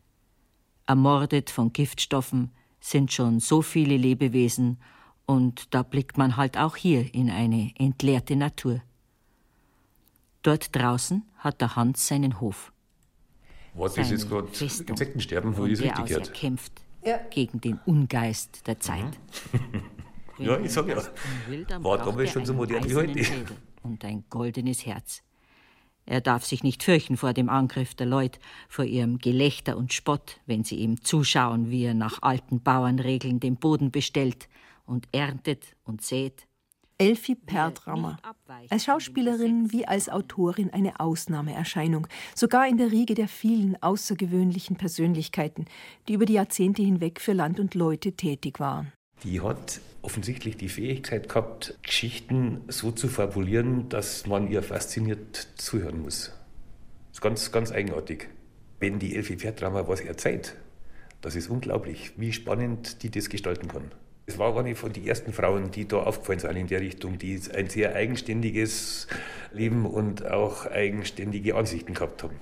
[0.85, 4.77] Ermordet von Giftstoffen sind schon so viele Lebewesen,
[5.25, 8.83] und da blickt man halt auch hier in eine entleerte Natur.
[10.43, 12.71] Dort draußen hat der Hans seinen Hof.
[13.73, 16.27] Was ist jetzt gerade Insektensterben, ich das richtig gehört?
[16.27, 17.17] Er kämpft ja.
[17.31, 19.17] gegen den Ungeist der Zeit.
[19.51, 20.45] Mhm.
[20.45, 21.83] ja, ich sage ja.
[21.83, 23.25] War damals schon so modern wie heute.
[23.81, 25.23] Und ein goldenes Herz.
[26.07, 28.39] Er darf sich nicht fürchten vor dem Angriff der Leute,
[28.69, 33.57] vor ihrem Gelächter und Spott, wenn sie ihm zuschauen, wie er nach alten Bauernregeln den
[33.57, 34.47] Boden bestellt
[34.85, 36.47] und erntet und sät.
[36.97, 38.17] Elfi Perdrammer.
[38.69, 45.65] Als Schauspielerin wie als Autorin eine Ausnahmeerscheinung, sogar in der Riege der vielen außergewöhnlichen Persönlichkeiten,
[46.07, 48.93] die über die Jahrzehnte hinweg für Land und Leute tätig waren.
[49.23, 56.01] Die hat offensichtlich die Fähigkeit gehabt, Geschichten so zu fabulieren, dass man ihr fasziniert zuhören
[56.01, 56.31] muss.
[57.09, 58.29] Das ist ganz, ganz eigenartig.
[58.79, 60.55] Wenn die Elfi Perdrammer was erzählt,
[61.21, 63.91] das ist unglaublich, wie spannend die das gestalten kann.
[64.27, 67.41] Es war eine von den ersten Frauen, die da aufgefallen sind in der Richtung, die
[67.55, 69.07] ein sehr eigenständiges
[69.51, 72.35] Leben und auch eigenständige Ansichten gehabt haben.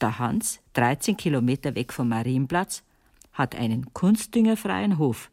[0.00, 2.84] Der Hans, 13 Kilometer weg vom Marienplatz,
[3.32, 5.30] hat einen kunstdüngerfreien Hof,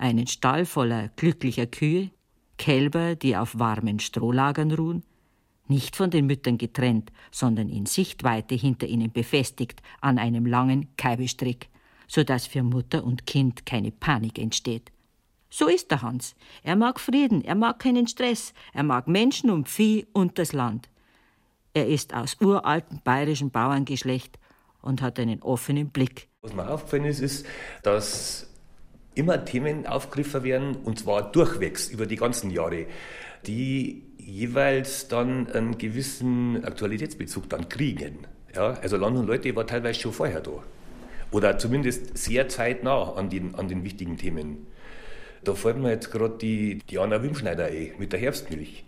[0.00, 2.10] einen Stall voller glücklicher Kühe,
[2.56, 5.04] Kälber, die auf warmen Strohlagern ruhen,
[5.68, 11.68] nicht von den Müttern getrennt, sondern in Sichtweite hinter ihnen befestigt an einem langen Keibestrick,
[12.08, 14.90] so dass für Mutter und Kind keine Panik entsteht.
[15.48, 16.34] So ist der Hans.
[16.62, 20.88] Er mag Frieden, er mag keinen Stress, er mag Menschen und Vieh und das Land.
[21.72, 24.38] Er ist aus uraltem bayerischen Bauerngeschlecht
[24.82, 26.28] und hat einen offenen Blick.
[26.42, 27.46] Was mir aufgefallen ist, ist,
[27.82, 28.49] dass
[29.14, 32.86] immer Themen aufgegriffen werden, und zwar durchwegs über die ganzen Jahre,
[33.46, 38.26] die jeweils dann einen gewissen Aktualitätsbezug dann kriegen.
[38.54, 40.62] Ja, also Land und Leute war teilweise schon vorher da.
[41.30, 44.66] Oder zumindest sehr zeitnah an den, an den wichtigen Themen.
[45.44, 48.84] Da fällt mir jetzt gerade die, die Anna Wimschneider ein, mit der Herbstmilch.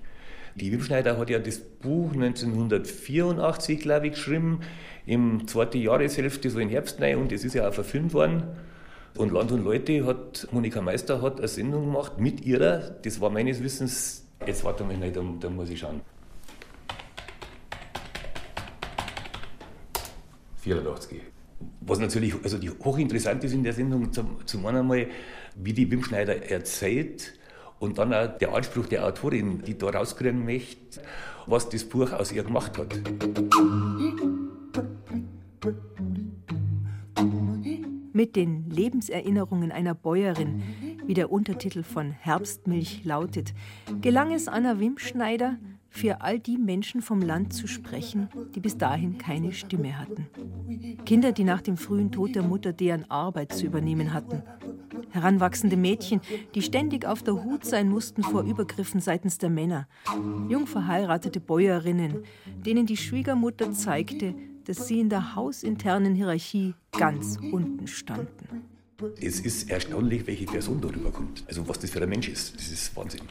[0.55, 4.61] Die Wimschneider hat ja das Buch 1984, glaube ich, geschrieben,
[5.07, 8.45] im zweiten Jahreshälfte, so in Herbst rein, und es ist ja auch verfilmt worden.
[9.17, 13.31] Und Land und Leute hat, Monika Meister hat eine Sendung gemacht mit ihrer, das war
[13.31, 16.01] meines Wissens, jetzt warte mal, da, da muss ich schauen.
[20.63, 21.21] 84.
[21.81, 25.09] Was natürlich also die hochinteressant ist in der Sendung, zum, zum einen einmal,
[25.57, 27.35] wie die Wim Schneider erzählt
[27.81, 31.03] und dann auch der Anspruch der Autorin, die da rauskriegen möchte,
[31.47, 32.97] was das Buch aus ihr gemacht hat.
[38.13, 40.63] Mit den Lebenserinnerungen einer Bäuerin,
[41.07, 43.55] wie der Untertitel von Herbstmilch lautet,
[44.01, 45.59] gelang es Anna Wimschneider,
[45.89, 50.27] für all die Menschen vom Land zu sprechen, die bis dahin keine Stimme hatten.
[51.05, 54.43] Kinder, die nach dem frühen Tod der Mutter deren Arbeit zu übernehmen hatten.
[55.11, 56.23] Heranwachsende Mädchen,
[56.55, 59.87] die ständig auf der Hut sein mussten vor Übergriffen seitens der Männer.
[60.49, 62.25] Jung verheiratete Bäuerinnen,
[62.65, 64.35] denen die Schwiegermutter zeigte,
[64.65, 68.65] dass sie in der hausinternen Hierarchie ganz unten standen.
[69.21, 71.45] Es ist erstaunlich, welche Person darüber kommt.
[71.49, 72.55] Also was das für ein Mensch ist.
[72.55, 73.23] Das ist Wahnsinn.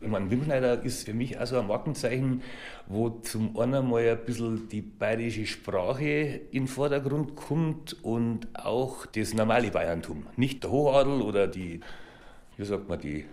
[0.00, 2.42] Ich meine, Wimschneider ist für mich also ein Markenzeichen,
[2.88, 9.06] wo zum einen mal ein bisschen die bayerische Sprache in den Vordergrund kommt und auch
[9.06, 10.26] das normale Bayerntum.
[10.36, 11.78] Nicht der Hochadel oder die,
[12.56, 13.26] wie sagt man, die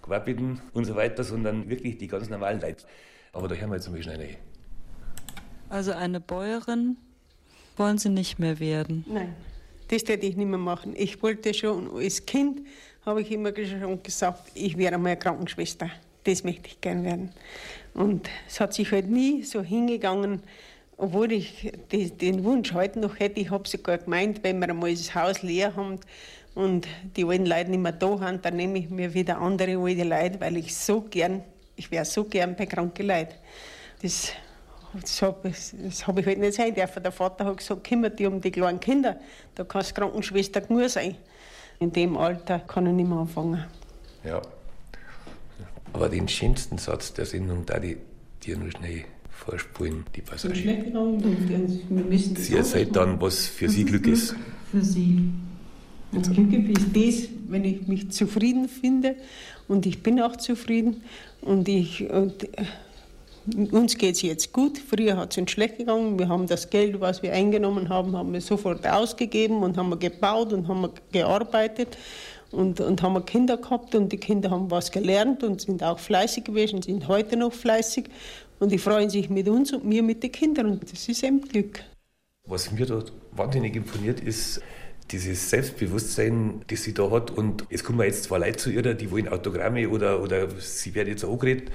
[0.00, 2.86] Quapiten und so weiter, sondern wirklich die ganz normalen Leute.
[3.34, 4.36] Aber da hören wir jetzt ein bisschen rein.
[5.74, 6.96] Also eine Bäuerin
[7.76, 9.04] wollen Sie nicht mehr werden?
[9.08, 9.34] Nein,
[9.88, 10.94] das werde ich nicht mehr machen.
[10.96, 12.60] Ich wollte schon als Kind,
[13.04, 15.90] habe ich immer schon gesagt, ich wäre mal Krankenschwester
[16.22, 17.30] das möchte ich gern werden.
[17.92, 20.42] Und es hat sich halt nie so hingegangen,
[20.96, 23.40] obwohl ich den Wunsch heute noch hätte.
[23.40, 25.98] Ich habe sogar gemeint, wenn wir einmal das Haus leer haben
[26.54, 30.04] und die alten Leute nicht mehr da sind, dann nehme ich mir wieder andere alte
[30.04, 31.42] Leute, weil ich so gern,
[31.76, 33.34] ich wäre so gern bei kranken Leuten.
[34.02, 34.32] Das,
[35.00, 37.02] das habe hab ich halt nicht sein dürfen.
[37.02, 39.18] Der Vater hat gesagt, kümmert dich um die kleinen Kinder,
[39.54, 41.16] da kannst du Krankenschwester nur sein.
[41.80, 43.64] In dem Alter kann ich nicht mehr anfangen.
[44.24, 44.40] Ja.
[45.92, 47.96] Aber den schönsten Satz der Sendung da die
[48.42, 50.54] dir nur schnell vorspulen, die Passage.
[52.34, 54.34] Sie erzählt dann, was für sie Glück ist.
[54.70, 55.30] Für sie.
[56.12, 59.16] Und Glück ist das, wenn ich mich zufrieden finde
[59.68, 61.02] und ich bin auch zufrieden
[61.40, 62.64] und ich und äh,
[63.46, 64.78] uns geht es jetzt gut.
[64.78, 66.18] Früher hat es uns schlecht gegangen.
[66.18, 70.52] Wir haben das Geld, was wir eingenommen haben, haben wir sofort ausgegeben und haben gebaut
[70.52, 71.98] und haben gearbeitet.
[72.50, 76.44] Und, und haben Kinder gehabt und die Kinder haben was gelernt und sind auch fleißig
[76.44, 78.04] gewesen, sind heute noch fleißig.
[78.60, 80.66] Und die freuen sich mit uns und mir mit den Kindern.
[80.66, 81.80] Und das ist eben Glück.
[82.46, 84.60] Was mir da wahnsinnig imponiert, ist
[85.10, 87.30] dieses Selbstbewusstsein, das sie da hat.
[87.30, 91.08] Und es kommen jetzt zwei Leute zu ihr, die wollen Autogramme oder, oder sie werden
[91.08, 91.70] jetzt angeredet.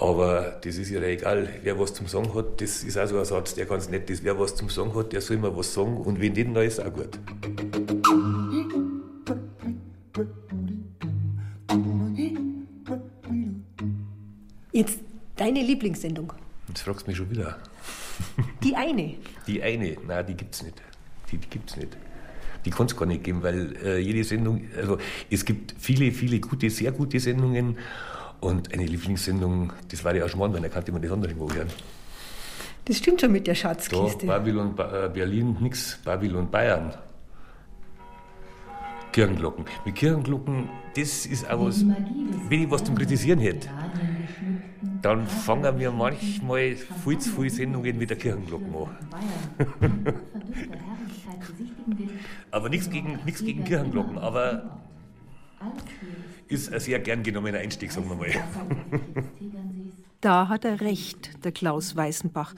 [0.00, 1.46] Aber das ist ihr egal.
[1.62, 4.24] Wer was zum Sagen hat, das ist auch so ein Satz, der ganz nett ist.
[4.24, 5.98] Wer was zum Sagen hat, der soll immer was sagen.
[5.98, 7.18] Und wenn nicht, dann ist auch gut.
[14.72, 15.00] Jetzt
[15.36, 16.32] deine Lieblingssendung.
[16.68, 17.58] Jetzt fragst du mich schon wieder.
[18.62, 19.16] Die eine.
[19.46, 20.80] Die eine, nein, die gibt's nicht.
[21.30, 21.96] Die, die gibt's nicht.
[22.64, 24.98] Die kann es gar nicht geben, weil äh, jede Sendung, also
[25.30, 27.78] es gibt viele, viele gute, sehr gute Sendungen
[28.40, 31.32] und eine Lieblingssendung, das war ja auch schon mal, weil da kannte man das andere
[31.32, 31.68] irgendwo hören.
[32.84, 34.26] Das stimmt schon mit der Schatzkiste.
[34.26, 36.94] Da, Babylon, ba äh, Berlin, nix, Babylon, Bayern.
[39.12, 39.64] Kirchenglocken.
[39.84, 43.68] Mit Kirchenglocken, das ist auch was, wenn ich was zum Kritisieren hätte,
[45.02, 48.88] dann fangen wir manchmal viel zu viele Sendungen mit der Kirchenglocken an.
[52.50, 54.80] aber nichts gegen, nichts gegen Kirchenglocken, aber
[56.50, 58.30] ist ein sehr gern genommener Einstieg, sagen wir mal.
[60.20, 62.54] Da hat er recht, der Klaus Weißenbach.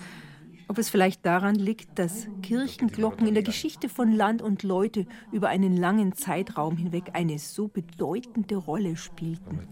[0.68, 5.48] Ob es vielleicht daran liegt, dass Kirchenglocken in der Geschichte von Land und Leute über
[5.48, 9.68] einen langen Zeitraum hinweg eine so bedeutende Rolle spielten.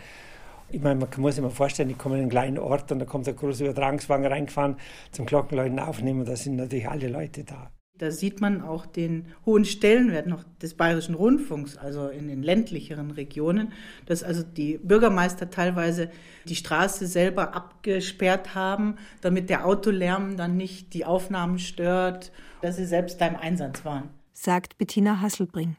[0.71, 3.07] Ich meine, man muss sich mal vorstellen, ich komme in einen kleinen Ort und da
[3.07, 4.77] kommt ein großer Übertragungswagen reingefahren
[5.13, 6.27] zum Glockenläuten aufnehmen.
[6.27, 7.71] Da sind natürlich alle Leute da.
[7.97, 13.11] Da sieht man auch den hohen Stellenwert noch des Bayerischen Rundfunks, also in den ländlicheren
[13.11, 13.73] Regionen,
[14.07, 16.11] dass also die Bürgermeister teilweise
[16.47, 22.31] die Straße selber abgesperrt haben, damit der Autolärm dann nicht die Aufnahmen stört,
[22.63, 24.11] dass sie selbst da im Einsatz waren.
[24.33, 25.77] Sagt Bettina Hasselbring.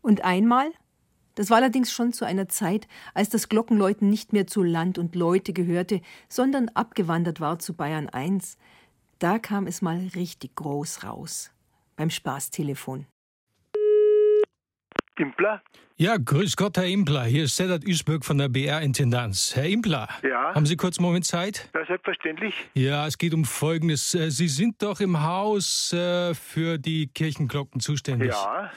[0.00, 0.70] Und einmal
[1.34, 5.14] das war allerdings schon zu einer Zeit, als das Glockenläuten nicht mehr zu Land und
[5.14, 8.38] Leute gehörte, sondern abgewandert war zu Bayern I.
[9.18, 11.52] Da kam es mal richtig groß raus.
[11.96, 13.06] Beim Spaßtelefon.
[15.16, 15.62] Impler?
[15.96, 17.22] Ja, grüß Gott, Herr Impler.
[17.22, 19.54] Hier ist Sedat Üsberg von der BR-Intendanz.
[19.54, 20.52] Herr Impler, ja?
[20.52, 21.70] haben Sie kurz einen Moment Zeit?
[21.72, 22.54] Ja, selbstverständlich.
[22.74, 24.12] Ja, es geht um Folgendes.
[24.14, 28.30] Äh, Sie sind doch im Haus äh, für die Kirchenglocken zuständig.
[28.30, 28.72] Ja.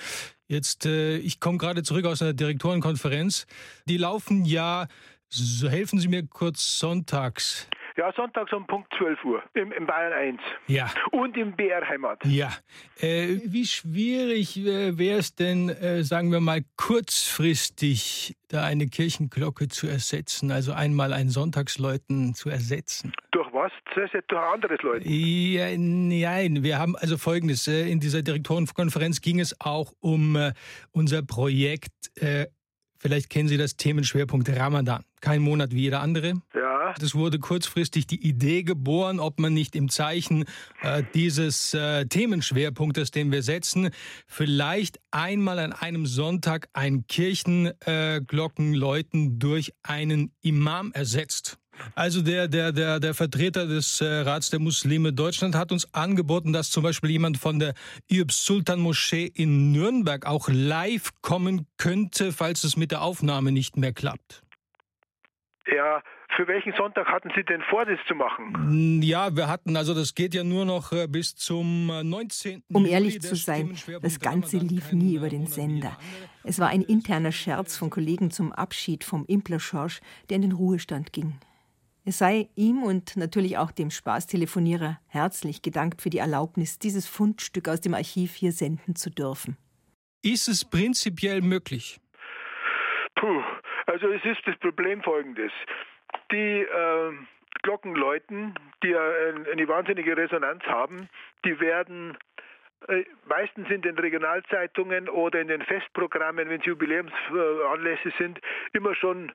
[0.47, 3.47] Jetzt, äh, ich komme gerade zurück aus einer Direktorenkonferenz.
[3.85, 4.87] Die laufen ja,
[5.29, 7.67] so helfen Sie mir kurz, sonntags.
[7.97, 10.39] Ja, sonntags um Punkt 12 Uhr im, im Bayern 1.
[10.67, 10.87] Ja.
[11.11, 12.23] Und im BR Heimat.
[12.25, 12.51] Ja.
[12.99, 19.67] Äh, wie schwierig äh, wäre es denn, äh, sagen wir mal, kurzfristig da eine Kirchenglocke
[19.67, 23.13] zu ersetzen, also einmal ein Sonntagsläuten zu ersetzen?
[23.31, 23.71] Durch was?
[23.95, 25.03] Durch ein anderes Läuten?
[25.09, 27.67] Ja, nein, wir haben also Folgendes.
[27.67, 30.53] Äh, in dieser Direktorenkonferenz ging es auch um äh,
[30.91, 31.91] unser Projekt
[32.99, 35.03] Vielleicht kennen Sie das Themenschwerpunkt Ramadan.
[35.19, 36.35] Kein Monat wie jeder andere.
[36.53, 36.93] Ja.
[37.01, 40.45] Es wurde kurzfristig die Idee geboren, ob man nicht im Zeichen
[40.81, 43.89] äh, dieses äh, Themenschwerpunktes, den wir setzen,
[44.27, 51.59] vielleicht einmal an einem Sonntag ein Kirchenglockenläuten äh, durch einen Imam ersetzt.
[51.95, 56.53] Also der, der, der, der Vertreter des äh, Rats der Muslime Deutschland hat uns angeboten,
[56.53, 57.73] dass zum Beispiel jemand von der
[58.09, 63.78] Yub Sultan Moschee in Nürnberg auch live kommen könnte, falls es mit der Aufnahme nicht
[63.78, 64.43] mehr klappt.
[65.69, 66.01] Ja,
[66.36, 69.01] für welchen Sonntag hatten Sie denn vor, das zu machen?
[69.01, 72.63] Ja, wir hatten, also das geht ja nur noch äh, bis zum 19.
[72.71, 75.97] Um ehrlich zu sein, das Ganze lief nie über den Sender.
[76.43, 79.99] Es war ein interner Scherz von Kollegen zum Abschied vom Impler Schorsch,
[80.30, 81.39] der in den Ruhestand ging.
[82.07, 87.67] Es sei ihm und natürlich auch dem Spaßtelefonierer herzlich gedankt für die Erlaubnis, dieses Fundstück
[87.67, 89.57] aus dem Archiv hier senden zu dürfen.
[90.23, 91.99] Ist es prinzipiell möglich?
[93.15, 93.43] Puh,
[93.87, 95.51] also es ist das Problem folgendes
[96.31, 97.11] die äh,
[97.63, 101.09] Glocken läuten, die eine wahnsinnige Resonanz haben,
[101.43, 102.17] die werden
[102.87, 108.39] äh, meistens in den Regionalzeitungen oder in den Festprogrammen, wenn es Jubiläumsanlässe sind,
[108.73, 109.31] immer schon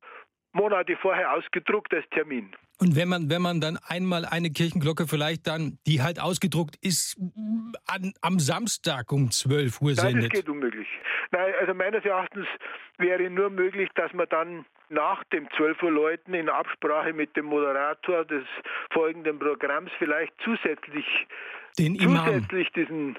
[0.52, 2.54] Monate vorher ausgedruckt als Termin.
[2.78, 7.16] Und wenn man, wenn man dann einmal eine Kirchenglocke vielleicht dann, die halt ausgedruckt ist,
[7.86, 10.14] an, am Samstag um 12 Uhr sendet?
[10.14, 10.88] Nein, das geht unmöglich.
[11.30, 12.46] Nein, also meines Erachtens
[12.98, 17.46] wäre nur möglich, dass man dann nach dem 12 Uhr Läuten in Absprache mit dem
[17.46, 18.44] Moderator des
[18.92, 21.06] folgenden Programms vielleicht zusätzlich,
[21.78, 22.26] den Imam.
[22.26, 23.16] zusätzlich diesen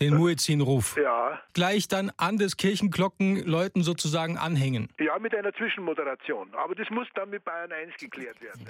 [0.00, 0.96] den Muezzinruf.
[0.96, 1.40] Ja.
[1.52, 4.88] Gleich dann an des Kirchenglockenläuten sozusagen anhängen.
[4.98, 6.48] Ja, mit einer Zwischenmoderation.
[6.54, 8.60] Aber das muss dann mit Bayern 1 geklärt werden.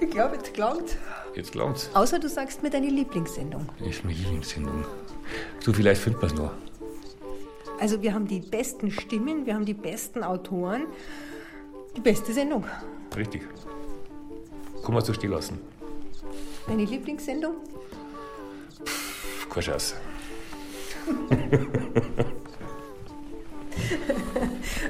[0.00, 0.98] Ich glaube, jetzt klangt.
[1.34, 1.90] Jetzt klangt's.
[1.94, 3.68] Außer du sagst mir deine Lieblingssendung.
[3.80, 4.84] Ist meine Lieblingssendung.
[5.64, 6.52] Du, vielleicht findet man es noch.
[7.80, 10.86] Also wir haben die besten Stimmen, wir haben die besten Autoren.
[12.00, 12.64] Die beste Sendung.
[13.14, 13.42] Richtig.
[14.82, 15.60] Kann man so stehen lassen.
[16.66, 17.56] Deine Lieblingssendung?
[18.82, 19.96] Pff, keine Chance.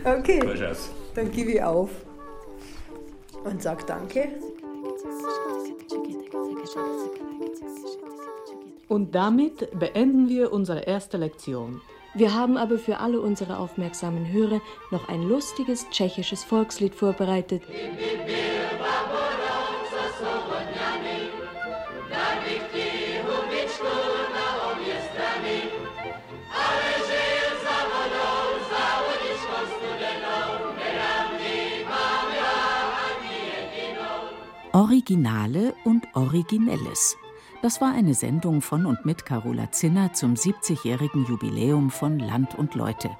[0.04, 0.38] okay.
[0.38, 0.90] Keine Chance.
[1.16, 1.90] Dann gebe ich auf.
[3.42, 4.28] Und sag Danke.
[8.86, 11.80] Und damit beenden wir unsere erste Lektion.
[12.14, 17.62] Wir haben aber für alle unsere aufmerksamen Hörer noch ein lustiges tschechisches Volkslied vorbereitet.
[34.72, 37.16] Originale und Originelles.
[37.62, 42.74] Das war eine Sendung von und mit Carola Zinner zum 70-jährigen Jubiläum von Land und
[42.74, 43.10] Leute.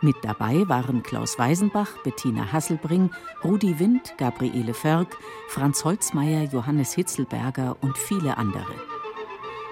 [0.00, 3.10] Mit dabei waren Klaus Weisenbach, Bettina Hasselbring,
[3.44, 5.14] Rudi Wind, Gabriele Förg,
[5.48, 8.74] Franz Holzmeier, Johannes Hitzelberger und viele andere.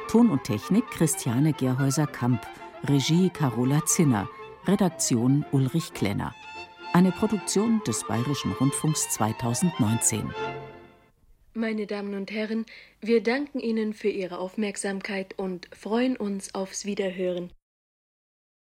[0.09, 2.47] Ton und Technik Christiane Gerhäuser-Kamp,
[2.85, 4.29] Regie Carola Zinner,
[4.67, 6.35] Redaktion Ulrich Klenner.
[6.93, 10.31] Eine Produktion des Bayerischen Rundfunks 2019.
[11.59, 12.67] Meine Damen und Herren,
[13.01, 17.53] wir danken Ihnen für Ihre Aufmerksamkeit und freuen uns aufs Wiederhören.